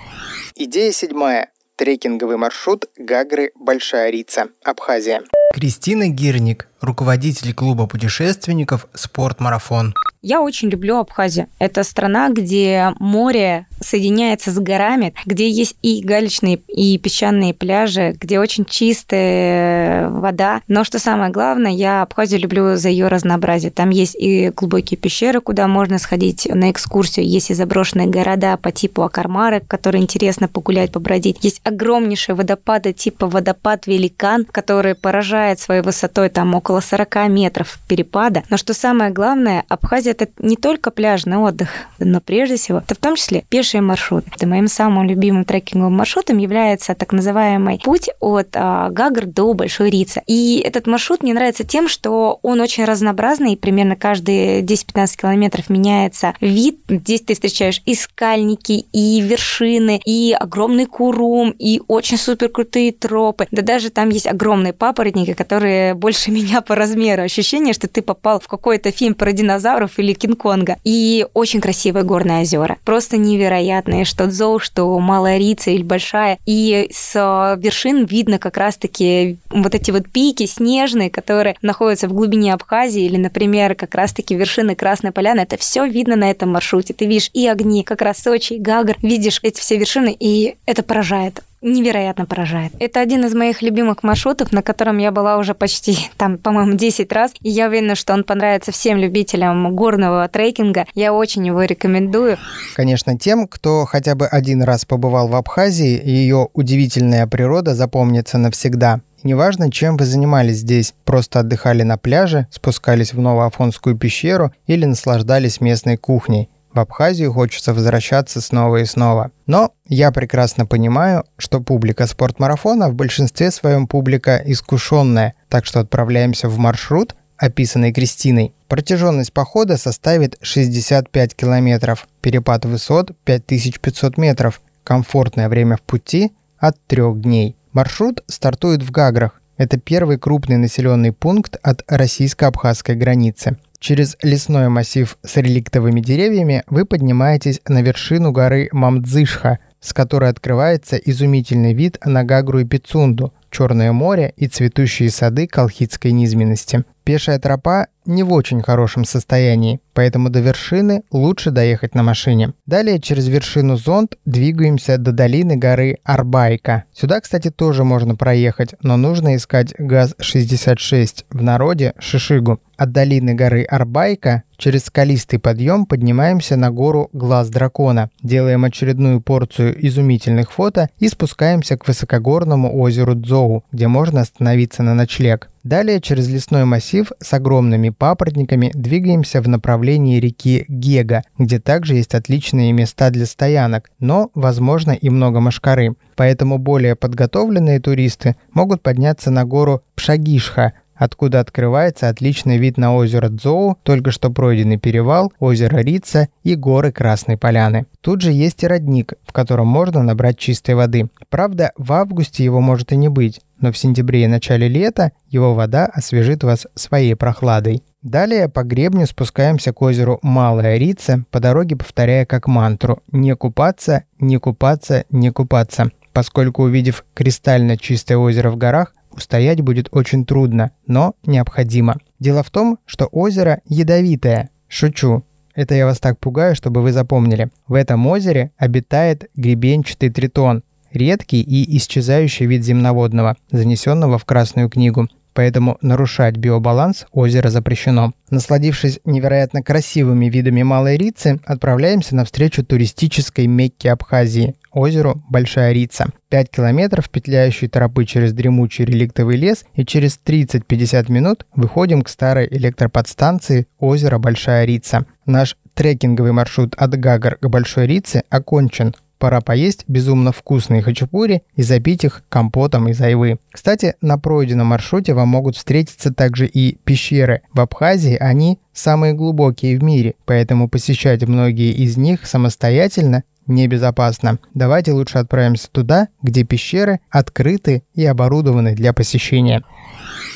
Идея 0.56 0.91
седьмая. 0.91 1.50
Трекинговый 1.76 2.38
маршрут 2.38 2.86
Гагры 2.98 3.52
Большая 3.56 4.10
Рица, 4.10 4.48
Абхазия. 4.63 5.21
Кристина 5.54 6.08
Гирник, 6.08 6.67
руководитель 6.80 7.54
клуба 7.54 7.86
путешественников 7.86 8.88
«Спортмарафон». 8.93 9.93
Я 10.25 10.41
очень 10.41 10.69
люблю 10.69 10.97
Абхазию. 10.97 11.45
Это 11.59 11.83
страна, 11.83 12.29
где 12.29 12.95
море 12.97 13.67
соединяется 13.79 14.49
с 14.49 14.57
горами, 14.57 15.13
где 15.23 15.47
есть 15.47 15.75
и 15.83 16.01
галечные, 16.03 16.55
и 16.67 16.97
песчаные 16.97 17.53
пляжи, 17.53 18.17
где 18.19 18.39
очень 18.39 18.65
чистая 18.65 20.09
вода. 20.09 20.61
Но 20.67 20.83
что 20.83 20.97
самое 20.97 21.31
главное, 21.31 21.69
я 21.69 22.01
Абхазию 22.01 22.41
люблю 22.41 22.75
за 22.75 22.89
ее 22.89 23.07
разнообразие. 23.07 23.69
Там 23.69 23.91
есть 23.91 24.15
и 24.15 24.49
глубокие 24.49 24.97
пещеры, 24.97 25.41
куда 25.41 25.67
можно 25.67 25.99
сходить 25.99 26.47
на 26.51 26.71
экскурсию, 26.71 27.27
есть 27.27 27.51
и 27.51 27.53
заброшенные 27.53 28.07
города 28.07 28.57
по 28.57 28.71
типу 28.71 29.03
Акармары, 29.03 29.59
которые 29.59 30.01
интересно 30.01 30.47
погулять, 30.47 30.91
побродить. 30.91 31.38
Есть 31.41 31.61
огромнейшие 31.63 32.33
водопады 32.33 32.93
типа 32.93 33.27
водопад 33.27 33.85
Великан, 33.85 34.45
который 34.45 34.95
поражает 34.95 35.59
своей 35.59 35.81
высотой 35.83 36.29
там 36.29 36.55
около 36.55 36.79
40 36.79 37.29
метров 37.29 37.77
перепада. 37.88 38.41
Но 38.49 38.57
что 38.57 38.73
самое 38.73 39.11
главное, 39.11 39.65
Абхазия 39.69 40.14
это 40.15 40.32
не 40.39 40.56
только 40.56 40.91
пляжный 40.91 41.38
отдых, 41.38 41.69
но 41.99 42.21
прежде 42.21 42.56
всего, 42.58 42.80
это 42.80 42.95
в 42.95 42.97
том 42.97 43.15
числе 43.15 43.43
пешие 43.49 43.82
маршруты. 43.82 44.32
Это 44.36 44.47
моим 44.47 44.67
самым 44.67 45.08
любимым 45.08 45.45
трекинговым 45.45 45.93
маршрутом 45.93 46.38
является 46.38 46.95
так 46.95 47.12
называемый 47.12 47.80
путь 47.84 48.10
от 48.19 48.49
а, 48.56 48.89
Гагр 48.89 49.25
до 49.25 49.54
Большой 49.54 49.89
Рицы. 49.89 50.21
И 50.28 50.62
этот 50.65 50.88
маршрут 50.88 51.23
мне 51.23 51.34
нравится 51.34 51.63
тем, 51.63 51.88
что 51.88 52.39
он 52.41 52.62
очень 52.62 52.86
разнообразный, 52.86 53.58
примерно 53.58 53.95
каждые 53.95 54.62
10-15 54.62 55.17
километров 55.21 55.69
меняется 55.69 56.34
вид. 56.41 56.80
Здесь 56.89 57.21
ты 57.21 57.34
встречаешь 57.34 57.82
и 57.86 57.95
скальники, 57.95 58.86
и 58.91 59.21
вершины, 59.21 60.01
и 60.06 60.36
огромный 60.38 60.86
курум, 60.86 61.51
и 61.58 61.82
очень 61.88 62.17
супер 62.17 62.49
крутые 62.49 62.91
тропы. 62.91 63.47
Да 63.51 63.62
даже 63.62 63.89
там 63.89 64.10
есть 64.10 64.28
огромные 64.28 64.73
папоротники, 64.73 65.34
которые 65.34 65.93
больше 65.93 66.32
меня 66.36 66.62
по 66.62 66.75
размеру. 66.75 67.23
Ощущение, 67.23 67.73
что 67.73 67.88
ты 67.88 68.01
попал 68.01 68.39
в 68.39 68.47
какой-то 68.47 68.91
фильм 68.91 69.15
про 69.15 69.32
динозавров 69.32 69.97
или 69.97 70.04
Кинг-Конга. 70.13 70.77
И 70.83 71.25
очень 71.33 71.61
красивые 71.61 72.03
горные 72.03 72.41
озера. 72.41 72.77
Просто 72.83 73.17
невероятные, 73.17 74.05
что 74.05 74.27
Дзоу, 74.27 74.59
что 74.59 74.97
Малая 74.99 75.37
Рица 75.37 75.71
или 75.71 75.83
Большая. 75.83 76.37
И 76.45 76.89
с 76.91 77.55
вершин 77.57 78.05
видно 78.05 78.39
как 78.39 78.57
раз-таки 78.57 79.37
вот 79.49 79.75
эти 79.75 79.91
вот 79.91 80.09
пики 80.09 80.45
снежные, 80.45 81.09
которые 81.09 81.55
находятся 81.61 82.07
в 82.07 82.13
глубине 82.13 82.53
Абхазии, 82.53 83.03
или, 83.03 83.17
например, 83.17 83.75
как 83.75 83.95
раз-таки 83.95 84.35
вершины 84.35 84.75
Красной 84.75 85.11
Поляны. 85.11 85.41
Это 85.41 85.57
все 85.57 85.85
видно 85.85 86.15
на 86.15 86.29
этом 86.29 86.51
маршруте. 86.51 86.93
Ты 86.93 87.05
видишь 87.05 87.29
и 87.33 87.47
огни, 87.47 87.83
как 87.83 88.01
раз 88.01 88.19
Сочи, 88.19 88.53
и 88.53 88.59
Гагр, 88.59 88.97
видишь 89.01 89.39
эти 89.43 89.59
все 89.59 89.77
вершины, 89.77 90.15
и 90.19 90.55
это 90.65 90.83
поражает 90.83 91.41
невероятно 91.65 92.25
поражает. 92.25 92.73
Это 92.80 93.01
один 93.01 93.25
из 93.25 93.34
моих 93.34 93.62
любимых 93.62 94.04
маршрутов, 94.04 94.51
на 94.51 94.62
котором 94.62 94.97
я 94.97 95.12
была 95.12 95.38
уже 95.38 95.54
почти, 95.54 95.97
там, 96.17 96.38
по-моему, 96.38 96.73
10 96.73 97.12
раз. 97.12 97.34
И 97.41 97.49
я 97.49 97.67
уверена, 97.67 97.95
что 97.95 98.13
он 98.13 98.23
понравится 98.23 98.71
всем 98.71 98.97
любителям 98.97 99.75
горного 99.75 100.28
трекинга. 100.28 100.86
Я 100.93 101.13
очень 101.13 101.45
его 101.47 101.63
рекомендую. 101.63 102.38
Конечно, 102.75 103.17
тем, 103.17 103.47
кто 103.47 103.86
хотя 103.86 104.15
бы 104.15 104.28
один 104.28 104.63
раз 104.63 104.86
побывал 104.86 105.28
в 105.28 105.36
Абхазии, 105.36 106.01
ее 106.06 106.49
удивительная 106.54 107.28
природа 107.28 107.75
запомнится 107.75 108.38
навсегда. 108.38 109.01
Неважно, 109.23 109.71
чем 109.71 109.97
вы 109.97 110.06
занимались 110.06 110.58
здесь, 110.58 110.93
просто 111.04 111.39
отдыхали 111.39 111.82
на 111.82 111.97
пляже, 111.97 112.45
спускались 112.51 113.12
в 113.12 113.19
Новоафонскую 113.19 113.97
пещеру 113.97 114.54
или 114.67 114.86
наслаждались 114.86 115.62
местной 115.62 115.97
кухней. 115.97 116.47
В 116.75 116.79
Абхазию 116.81 117.31
хочется 117.31 117.73
возвращаться 117.73 118.41
снова 118.41 118.81
и 118.81 118.85
снова. 118.85 119.31
Но 119.45 119.71
я 119.88 120.11
прекрасно 120.11 120.65
понимаю, 120.65 121.23
что 121.38 121.61
публика 121.61 122.05
спортмарафона 122.05 122.89
в 122.89 122.95
большинстве 122.95 123.49
своем 123.51 123.88
публика 123.88 124.43
искушенная, 124.45 125.35
так 125.47 125.65
что 125.65 125.79
отправляемся 125.79 126.49
в 126.49 126.57
маршрут, 126.57 127.15
описанный 127.38 127.93
Кристиной. 127.93 128.53
Протяженность 128.67 129.31
похода 129.31 129.77
составит 129.77 130.38
65 130.41 131.33
километров, 131.33 132.09
перепад 132.19 132.65
высот 132.65 133.11
5500 133.23 134.17
метров, 134.17 134.59
комфортное 134.83 135.47
время 135.47 135.77
в 135.77 135.81
пути 135.81 136.33
от 136.57 136.75
трех 136.88 137.21
дней. 137.21 137.55
Маршрут 137.71 138.21
стартует 138.27 138.83
в 138.83 138.91
Гаграх. 138.91 139.41
Это 139.57 139.77
первый 139.77 140.17
крупный 140.17 140.57
населенный 140.57 141.13
пункт 141.13 141.57
от 141.61 141.83
российско-абхазской 141.87 142.95
границы. 142.95 143.57
Через 143.79 144.17
лесной 144.21 144.67
массив 144.69 145.17
с 145.23 145.37
реликтовыми 145.37 146.01
деревьями 146.01 146.63
вы 146.67 146.85
поднимаетесь 146.85 147.61
на 147.67 147.81
вершину 147.81 148.31
горы 148.31 148.67
Мамдзышха, 148.71 149.59
с 149.79 149.93
которой 149.93 150.29
открывается 150.29 150.97
изумительный 150.97 151.73
вид 151.73 151.99
на 152.03 152.23
Гагру 152.23 152.59
и 152.59 152.65
Пицунду, 152.65 153.33
Черное 153.51 153.91
море 153.91 154.33
и 154.35 154.47
цветущие 154.47 155.09
сады 155.09 155.47
колхидской 155.47 156.11
низменности. 156.11 156.83
Пешая 157.05 157.37
тропа 157.37 157.85
не 158.07 158.23
в 158.23 158.33
очень 158.33 158.63
хорошем 158.63 159.05
состоянии, 159.05 159.79
поэтому 159.93 160.31
до 160.31 160.39
вершины 160.39 161.03
лучше 161.11 161.51
доехать 161.51 161.93
на 161.93 162.01
машине. 162.01 162.53
Далее 162.65 162.99
через 162.99 163.27
вершину 163.27 163.77
зонд 163.77 164.17
двигаемся 164.25 164.97
до 164.97 165.11
долины 165.11 165.55
горы 165.55 165.99
Арбайка. 166.03 166.85
Сюда, 166.91 167.21
кстати, 167.21 167.51
тоже 167.51 167.83
можно 167.83 168.15
проехать, 168.15 168.73
но 168.81 168.97
нужно 168.97 169.35
искать 169.35 169.75
ГАЗ-66, 169.77 171.25
в 171.29 171.43
народе 171.43 171.93
Шишигу. 171.99 172.59
От 172.75 172.91
долины 172.91 173.35
горы 173.35 173.63
Арбайка 173.63 174.41
через 174.57 174.85
скалистый 174.85 175.37
подъем 175.37 175.85
поднимаемся 175.85 176.55
на 176.55 176.71
гору 176.71 177.09
Глаз 177.13 177.49
Дракона, 177.49 178.09
делаем 178.23 178.65
очередную 178.65 179.21
порцию 179.21 179.75
изумительных 179.85 180.51
фото 180.51 180.89
и 180.97 181.07
спускаемся 181.07 181.77
к 181.77 181.87
высокогорному 181.87 182.75
озеру 182.79 183.13
Дзоу, 183.13 183.63
где 183.71 183.87
можно 183.87 184.21
остановиться 184.21 184.81
на 184.81 184.95
ночлег. 184.95 185.49
Далее 185.65 185.99
через 185.99 186.30
лесной 186.30 186.63
массив 186.63 187.12
с 187.19 187.34
огромными 187.34 187.89
папоротниками 187.89 188.69
двигаемся 188.75 189.41
в 189.41 189.47
направлении 189.47 190.19
реки 190.19 190.63
Гега, 190.67 191.23
где 191.39 191.60
также 191.60 191.95
есть 191.95 192.13
отличные 192.13 192.71
места 192.71 193.10
для 193.10 193.25
стоянок, 193.25 193.89
но, 193.97 194.30
возможно, 194.36 194.91
и 194.91 195.10
много 195.10 195.39
машкары. 195.39 195.95
Поэтому 196.15 196.60
более 196.60 196.95
подготовленные 196.95 197.80
туристы 197.80 198.36
могут 198.54 198.84
подняться 198.84 199.32
на 199.32 199.43
гору 199.43 199.82
Пшагишха, 199.95 200.73
откуда 200.95 201.39
открывается 201.39 202.10
отличный 202.10 202.58
вид 202.58 202.77
на 202.77 202.95
озеро 202.95 203.29
Дзоу, 203.29 203.77
только 203.84 204.12
что 204.12 204.29
пройденный 204.29 204.77
перевал, 204.77 205.31
озеро 205.39 205.77
Рица 205.77 206.29
и 206.43 206.55
горы 206.55 206.91
Красной 206.91 207.38
Поляны. 207.38 207.86
Тут 208.01 208.21
же 208.21 208.31
есть 208.31 208.63
и 208.63 208.67
родник, 208.67 209.13
в 209.25 209.34
котором 209.34 209.67
можно 209.67 210.03
набрать 210.03 210.38
чистой 210.38 210.75
воды. 210.75 211.08
Правда, 211.29 211.71
в 211.77 211.91
августе 211.93 212.43
его 212.43 212.62
может 212.62 212.91
и 212.91 212.97
не 212.97 213.10
быть, 213.10 213.41
но 213.60 213.71
в 213.71 213.77
сентябре 213.77 214.23
и 214.23 214.27
начале 214.27 214.67
лета 214.67 215.12
его 215.27 215.53
вода 215.53 215.86
освежит 215.86 216.43
вас 216.43 216.67
своей 216.75 217.15
прохладой. 217.15 217.84
Далее 218.01 218.49
по 218.49 218.63
гребню 218.63 219.08
спускаемся 219.08 219.73
к 219.73 219.81
озеру 219.81 220.19
Малая 220.21 220.77
Рица, 220.77 221.25
по 221.31 221.39
дороге 221.39 221.75
повторяя 221.75 222.25
как 222.25 222.47
мантру 222.47 223.01
«Не 223.12 223.36
купаться, 223.36 224.03
не 224.19 224.38
купаться, 224.38 225.05
не 225.10 225.31
купаться», 225.31 225.89
поскольку 226.13 226.63
увидев 226.63 227.03
кристально 227.13 227.77
чистое 227.77 228.17
озеро 228.17 228.49
в 228.49 228.58
горах, 228.58 228.93
устоять 229.15 229.62
будет 229.62 229.89
очень 229.91 230.25
трудно, 230.25 230.71
но 230.88 231.15
необходимо. 231.25 231.97
Дело 232.19 232.43
в 232.43 232.49
том, 232.49 232.80
что 232.86 233.06
озеро 233.08 233.62
ядовитое. 233.65 234.49
Шучу. 234.67 235.23
Это 235.54 235.73
я 235.73 235.86
вас 235.86 235.99
так 235.99 236.19
пугаю, 236.19 236.56
чтобы 236.56 236.82
вы 236.82 236.91
запомнили. 236.91 237.49
В 237.67 237.75
этом 237.75 238.06
озере 238.08 238.51
обитает 238.58 239.30
гребенчатый 239.36 240.10
тритон, 240.10 240.63
редкий 240.91 241.41
и 241.41 241.78
исчезающий 241.78 242.45
вид 242.45 242.63
земноводного, 242.63 243.38
занесенного 243.51 244.17
в 244.17 244.25
Красную 244.25 244.69
книгу 244.69 245.08
поэтому 245.36 245.78
нарушать 245.82 246.38
биобаланс 246.38 247.06
озера 247.12 247.49
запрещено. 247.49 248.13
Насладившись 248.32 248.99
невероятно 249.06 249.62
красивыми 249.62 250.28
видами 250.28 250.63
Малой 250.63 250.97
Рицы, 250.97 251.39
отправляемся 251.45 252.15
навстречу 252.15 252.65
туристической 252.65 253.45
Мекке 253.45 253.91
Абхазии, 253.91 254.56
озеру 254.75 255.21
Большая 255.29 255.71
Рица. 255.71 256.07
5 256.29 256.51
километров 256.51 257.09
петляющей 257.09 257.67
тропы 257.67 258.05
через 258.05 258.33
дремучий 258.33 258.85
реликтовый 258.85 259.38
лес 259.38 259.65
и 259.73 259.85
через 259.85 260.19
30-50 260.23 261.11
минут 261.11 261.45
выходим 261.55 262.03
к 262.03 262.09
старой 262.09 262.47
электроподстанции 262.51 263.67
озера 263.79 264.19
Большая 264.19 264.65
Рица. 264.65 265.05
Наш 265.25 265.57
трекинговый 265.73 266.33
маршрут 266.33 266.75
от 266.75 266.99
Гагар 266.99 267.38
к 267.38 267.47
Большой 267.47 267.88
Рице 267.88 268.23
окончен 268.29 268.93
пора 269.17 269.41
поесть 269.41 269.85
безумно 269.88 270.31
вкусные 270.31 270.81
хачапури 270.81 271.43
и 271.55 271.63
запить 271.63 272.03
их 272.03 272.23
компотом 272.29 272.89
из 272.89 272.99
айвы. 273.01 273.39
Кстати, 273.51 273.95
на 274.01 274.17
пройденном 274.17 274.67
маршруте 274.67 275.13
вам 275.13 275.29
могут 275.29 275.55
встретиться 275.55 276.13
также 276.13 276.45
и 276.47 276.77
пещеры. 276.83 277.41
В 277.53 277.61
Абхазии 277.61 278.17
они 278.19 278.59
самые 278.73 279.13
глубокие 279.13 279.79
в 279.79 279.83
мире, 279.83 280.15
поэтому 280.25 280.69
посещать 280.69 281.23
многие 281.23 281.71
из 281.71 281.97
них 281.97 282.25
самостоятельно 282.25 283.23
небезопасно. 283.47 284.39
Давайте 284.53 284.91
лучше 284.91 285.17
отправимся 285.17 285.69
туда, 285.71 286.10
где 286.21 286.43
пещеры 286.43 286.99
открыты 287.10 287.84
и 287.93 288.05
оборудованы 288.05 288.75
для 288.75 288.93
посещения. 288.93 289.63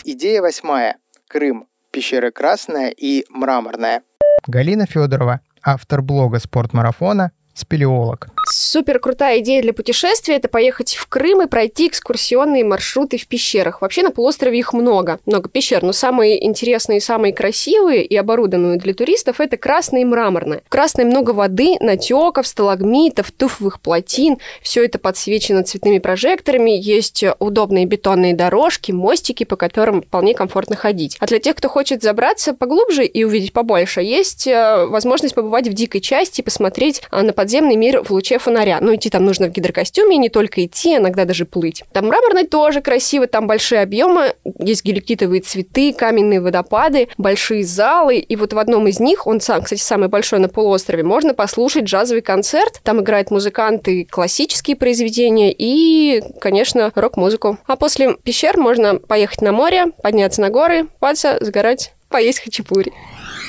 Идея 0.04 0.42
восьмая. 0.42 0.98
Крым. 1.28 1.68
Пещеры 1.92 2.32
Красная 2.32 2.90
и 2.90 3.26
Мраморная. 3.30 4.04
Галина 4.48 4.86
Федорова, 4.86 5.42
автор 5.64 6.02
блога 6.02 6.40
«Спортмарафона», 6.40 7.32
спелеолог. 7.54 8.30
Супер 8.52 9.00
крутая 9.00 9.40
идея 9.40 9.62
для 9.62 9.74
путешествия– 9.74 10.36
это 10.38 10.48
поехать 10.48 10.96
в 10.96 11.08
Крым 11.08 11.44
и 11.44 11.48
пройти 11.48 11.88
экскурсионные 11.88 12.64
маршруты 12.64 13.18
в 13.20 13.28
пещерах. 13.28 13.82
Вообще 13.82 14.02
на 14.02 14.10
полуострове 14.10 14.58
их 14.58 14.74
много, 14.74 15.20
много 15.28 15.50
пещер, 15.50 15.84
но 15.84 15.94
самые 15.94 16.44
интересные, 16.44 17.00
самые 17.00 17.32
красивые 17.32 18.04
и 18.04 18.16
оборудованные 18.16 18.80
для 18.80 18.96
туристов– 18.96 19.40
это 19.40 19.56
красные 19.58 20.02
и 20.02 20.06
мраморные. 20.06 20.64
В 20.66 20.70
красной 20.70 21.06
много 21.06 21.32
воды, 21.32 21.76
натеков, 21.80 22.48
сталагмитов, 22.48 23.32
туфовых 23.32 23.82
плотин. 23.82 24.38
Все 24.64 24.84
это 24.84 24.98
подсвечено 24.98 25.64
цветными 25.64 26.00
прожекторами, 26.00 26.72
есть 26.72 27.24
удобные 27.38 27.86
бетонные 27.86 28.34
дорожки, 28.34 28.92
мостики, 28.92 29.44
по 29.44 29.58
которым 29.58 30.02
вполне 30.02 30.34
комфортно 30.34 30.76
ходить. 30.76 31.18
А 31.20 31.28
для 31.28 31.38
тех, 31.40 31.56
кто 31.56 31.70
хочет 31.70 32.02
забраться 32.02 32.54
поглубже 32.54 33.06
и 33.06 33.24
увидеть 33.24 33.54
побольше, 33.54 34.02
есть 34.02 34.48
э, 34.48 34.86
возможность 34.88 35.36
побывать 35.36 35.68
в 35.68 35.74
дикой 35.74 36.02
части 36.02 36.42
и 36.42 36.44
посмотреть 36.44 37.04
э, 37.12 37.22
на 37.22 37.32
подземный 37.32 37.76
мир 37.76 38.04
в 38.04 38.10
луче 38.12 38.39
фонаря. 38.40 38.80
Но 38.82 38.96
идти 38.96 39.10
там 39.10 39.26
нужно 39.26 39.48
в 39.48 39.52
гидрокостюме, 39.52 40.18
не 40.18 40.30
только 40.30 40.66
идти, 40.66 40.96
иногда 40.96 41.26
даже 41.26 41.46
плыть. 41.46 41.84
Там 41.94 42.08
мраморный 42.08 42.46
тоже 42.46 42.82
красиво, 42.82 43.28
там 43.28 43.48
большие 43.48 43.82
объемы, 43.82 44.34
есть 44.60 44.84
геликтитовые 44.84 45.42
цветы, 45.42 45.94
каменные 45.94 46.42
водопады, 46.42 47.10
большие 47.18 47.64
залы, 47.64 48.18
и 48.18 48.36
вот 48.36 48.54
в 48.54 48.60
одном 48.60 48.88
из 48.88 49.00
них, 49.00 49.28
он 49.28 49.42
сам, 49.42 49.62
кстати, 49.62 49.82
самый 49.82 50.10
большой 50.10 50.40
на 50.40 50.50
полуострове, 50.50 51.04
можно 51.04 51.34
послушать 51.34 51.86
джазовый 51.86 52.22
концерт. 52.22 52.80
Там 52.84 53.02
играют 53.02 53.32
музыканты 53.32 54.06
классические 54.10 54.76
произведения 54.76 55.54
и, 55.56 56.22
конечно, 56.40 56.92
рок-музыку. 56.96 57.58
А 57.68 57.76
после 57.76 58.16
пещер 58.16 58.58
можно 58.58 58.96
поехать 58.96 59.42
на 59.42 59.52
море, 59.52 59.88
подняться 60.02 60.42
на 60.42 60.50
горы, 60.50 60.86
купаться, 60.86 61.38
загорать, 61.42 61.94
поесть 62.10 62.40
хачапури. 62.40 62.94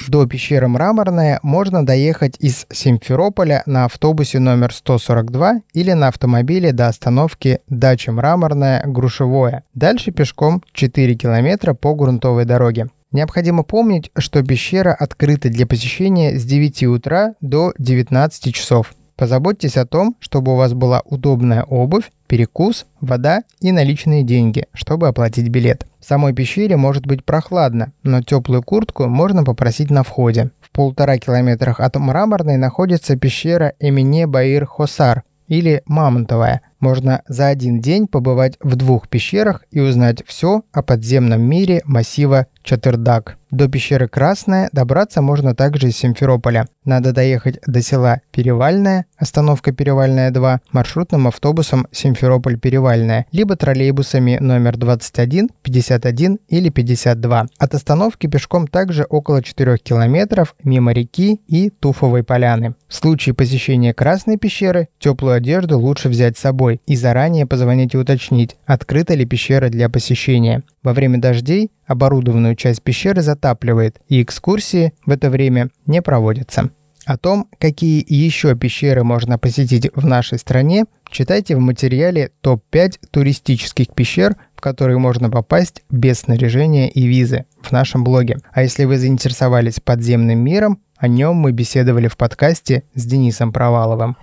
До 0.08 0.26
пещеры 0.26 0.68
Мраморная 0.68 1.40
можно 1.42 1.84
доехать 1.84 2.36
из 2.38 2.66
Симферополя 2.72 3.62
на 3.66 3.84
автобусе 3.84 4.38
номер 4.38 4.72
142 4.72 5.62
или 5.72 5.92
на 5.92 6.08
автомобиле 6.08 6.72
до 6.72 6.88
остановки 6.88 7.60
Дача 7.68 8.10
Мраморная 8.10 8.82
Грушевое. 8.86 9.64
Дальше 9.74 10.10
пешком 10.10 10.62
4 10.72 11.14
километра 11.14 11.74
по 11.74 11.94
грунтовой 11.94 12.44
дороге. 12.44 12.88
Необходимо 13.12 13.64
помнить, 13.64 14.10
что 14.16 14.42
пещера 14.44 14.94
открыта 14.94 15.48
для 15.48 15.66
посещения 15.66 16.38
с 16.38 16.44
9 16.44 16.84
утра 16.84 17.34
до 17.40 17.72
19 17.78 18.54
часов. 18.54 18.94
Позаботьтесь 19.20 19.76
о 19.76 19.84
том, 19.84 20.16
чтобы 20.18 20.54
у 20.54 20.56
вас 20.56 20.72
была 20.72 21.02
удобная 21.04 21.62
обувь, 21.64 22.10
перекус, 22.26 22.86
вода 23.02 23.42
и 23.60 23.70
наличные 23.70 24.22
деньги, 24.22 24.64
чтобы 24.72 25.08
оплатить 25.08 25.50
билет. 25.50 25.84
В 25.98 26.06
самой 26.06 26.32
пещере 26.32 26.78
может 26.78 27.06
быть 27.06 27.22
прохладно, 27.22 27.92
но 28.02 28.22
теплую 28.22 28.62
куртку 28.62 29.08
можно 29.08 29.44
попросить 29.44 29.90
на 29.90 30.04
входе. 30.04 30.52
В 30.62 30.70
полтора 30.70 31.18
километрах 31.18 31.80
от 31.80 31.96
Мраморной 31.96 32.56
находится 32.56 33.14
пещера 33.14 33.74
Эмине 33.78 34.26
Баир 34.26 34.64
Хосар 34.64 35.24
или 35.48 35.82
Мамонтовая. 35.84 36.62
Можно 36.80 37.22
за 37.28 37.46
один 37.46 37.80
день 37.80 38.06
побывать 38.06 38.56
в 38.60 38.76
двух 38.76 39.08
пещерах 39.08 39.64
и 39.70 39.80
узнать 39.80 40.22
все 40.26 40.62
о 40.72 40.82
подземном 40.82 41.42
мире 41.42 41.82
массива 41.84 42.46
Чатырдак. 42.62 43.36
До 43.50 43.68
пещеры 43.68 44.06
Красная 44.06 44.68
добраться 44.72 45.22
можно 45.22 45.56
также 45.56 45.88
из 45.88 45.96
Симферополя. 45.96 46.66
Надо 46.84 47.12
доехать 47.12 47.58
до 47.66 47.82
села 47.82 48.20
Перевальная, 48.30 49.06
остановка 49.16 49.72
Перевальная 49.72 50.30
2, 50.30 50.60
маршрутным 50.70 51.26
автобусом 51.26 51.88
Симферополь-Перевальная, 51.90 53.26
либо 53.32 53.56
троллейбусами 53.56 54.38
номер 54.40 54.76
21, 54.76 55.50
51 55.62 56.38
или 56.48 56.68
52. 56.68 57.46
От 57.58 57.74
остановки 57.74 58.28
пешком 58.28 58.68
также 58.68 59.04
около 59.04 59.42
4 59.42 59.78
километров 59.78 60.54
мимо 60.62 60.92
реки 60.92 61.40
и 61.48 61.70
Туфовой 61.70 62.22
поляны. 62.22 62.74
В 62.86 62.94
случае 62.94 63.34
посещения 63.34 63.92
Красной 63.92 64.36
пещеры 64.36 64.88
теплую 65.00 65.34
одежду 65.34 65.78
лучше 65.78 66.08
взять 66.08 66.38
с 66.38 66.40
собой 66.40 66.69
и 66.86 66.96
заранее 66.96 67.46
позвонить 67.46 67.94
и 67.94 67.98
уточнить, 67.98 68.56
открыта 68.66 69.14
ли 69.14 69.24
пещера 69.24 69.68
для 69.68 69.88
посещения. 69.88 70.62
Во 70.82 70.92
время 70.92 71.18
дождей 71.18 71.70
оборудованную 71.86 72.54
часть 72.54 72.82
пещеры 72.82 73.22
затапливает, 73.22 74.00
и 74.08 74.22
экскурсии 74.22 74.92
в 75.04 75.10
это 75.10 75.30
время 75.30 75.70
не 75.86 76.00
проводятся. 76.02 76.70
О 77.06 77.16
том, 77.16 77.48
какие 77.58 78.04
еще 78.06 78.54
пещеры 78.54 79.04
можно 79.04 79.38
посетить 79.38 79.90
в 79.94 80.06
нашей 80.06 80.38
стране, 80.38 80.84
читайте 81.10 81.56
в 81.56 81.58
материале 81.58 82.30
«Топ-5 82.42 82.98
туристических 83.10 83.88
пещер, 83.94 84.36
в 84.54 84.60
которые 84.60 84.98
можно 84.98 85.30
попасть 85.30 85.82
без 85.90 86.20
снаряжения 86.20 86.88
и 86.88 87.06
визы» 87.06 87.46
в 87.62 87.72
нашем 87.72 88.04
блоге. 88.04 88.38
А 88.52 88.62
если 88.62 88.84
вы 88.84 88.98
заинтересовались 88.98 89.80
подземным 89.80 90.38
миром, 90.38 90.78
о 90.98 91.08
нем 91.08 91.36
мы 91.36 91.52
беседовали 91.52 92.08
в 92.08 92.18
подкасте 92.18 92.84
с 92.94 93.06
Денисом 93.06 93.52
Проваловым. 93.52 94.16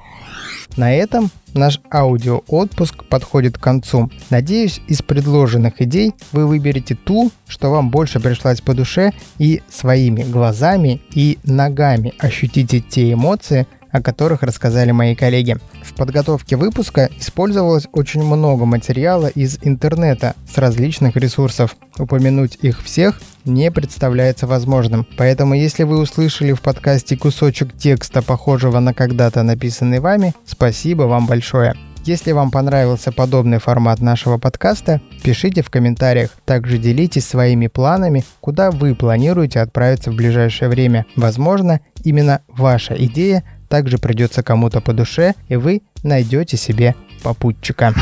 На 0.75 0.93
этом 0.93 1.31
наш 1.53 1.79
аудио-отпуск 1.91 3.05
подходит 3.05 3.57
к 3.57 3.61
концу. 3.61 4.11
Надеюсь, 4.29 4.79
из 4.87 5.01
предложенных 5.01 5.81
идей 5.81 6.13
вы 6.31 6.45
выберете 6.45 6.95
ту, 6.95 7.31
что 7.47 7.71
вам 7.71 7.89
больше 7.89 8.19
пришлась 8.19 8.61
по 8.61 8.73
душе, 8.73 9.11
и 9.39 9.61
своими 9.69 10.23
глазами 10.23 11.01
и 11.13 11.39
ногами 11.43 12.13
ощутите 12.19 12.79
те 12.79 13.13
эмоции, 13.13 13.67
о 13.91 14.01
которых 14.01 14.43
рассказали 14.43 14.91
мои 14.91 15.15
коллеги. 15.15 15.57
В 15.83 15.93
подготовке 15.93 16.55
выпуска 16.55 17.09
использовалось 17.19 17.87
очень 17.91 18.23
много 18.23 18.65
материала 18.65 19.27
из 19.27 19.59
интернета 19.61 20.35
с 20.51 20.57
различных 20.57 21.15
ресурсов. 21.15 21.75
Упомянуть 21.97 22.57
их 22.61 22.83
всех 22.83 23.19
не 23.45 23.71
представляется 23.71 24.47
возможным. 24.47 25.07
Поэтому 25.17 25.53
если 25.53 25.83
вы 25.83 25.99
услышали 25.99 26.53
в 26.53 26.61
подкасте 26.61 27.17
кусочек 27.17 27.75
текста, 27.77 28.21
похожего 28.21 28.79
на 28.79 28.93
когда-то 28.93 29.43
написанный 29.43 29.99
вами, 29.99 30.33
спасибо 30.45 31.03
вам 31.03 31.25
большое. 31.27 31.75
Если 32.07 32.31
вам 32.31 32.51
понравился 32.51 33.11
подобный 33.11 33.59
формат 33.59 33.99
нашего 33.99 34.37
подкаста, 34.37 35.01
пишите 35.23 35.61
в 35.61 35.69
комментариях. 35.69 36.29
Также 36.45 36.77
делитесь 36.77 37.27
своими 37.27 37.67
планами, 37.67 38.23
куда 38.39 38.71
вы 38.71 38.95
планируете 38.95 39.59
отправиться 39.59 40.11
в 40.11 40.15
ближайшее 40.15 40.69
время. 40.69 41.05
Возможно, 41.17 41.81
именно 42.05 42.43
ваша 42.47 42.93
идея 42.93 43.43
также 43.67 43.97
придется 43.97 44.43
кому-то 44.43 44.81
по 44.81 44.93
душе, 44.93 45.33
и 45.47 45.55
вы 45.55 45.81
найдете 46.03 46.57
себе 46.57 46.95
попутчика. 47.23 47.93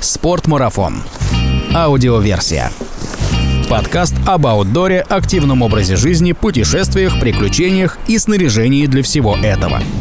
Спортмарафон. 0.00 1.02
Аудиоверсия. 1.74 2.70
Подкаст 3.68 4.14
об 4.26 4.46
аутдоре, 4.46 5.00
активном 5.00 5.62
образе 5.62 5.96
жизни, 5.96 6.32
путешествиях, 6.32 7.18
приключениях 7.18 7.98
и 8.06 8.18
снаряжении 8.18 8.86
для 8.86 9.02
всего 9.02 9.36
этого– 9.36 9.80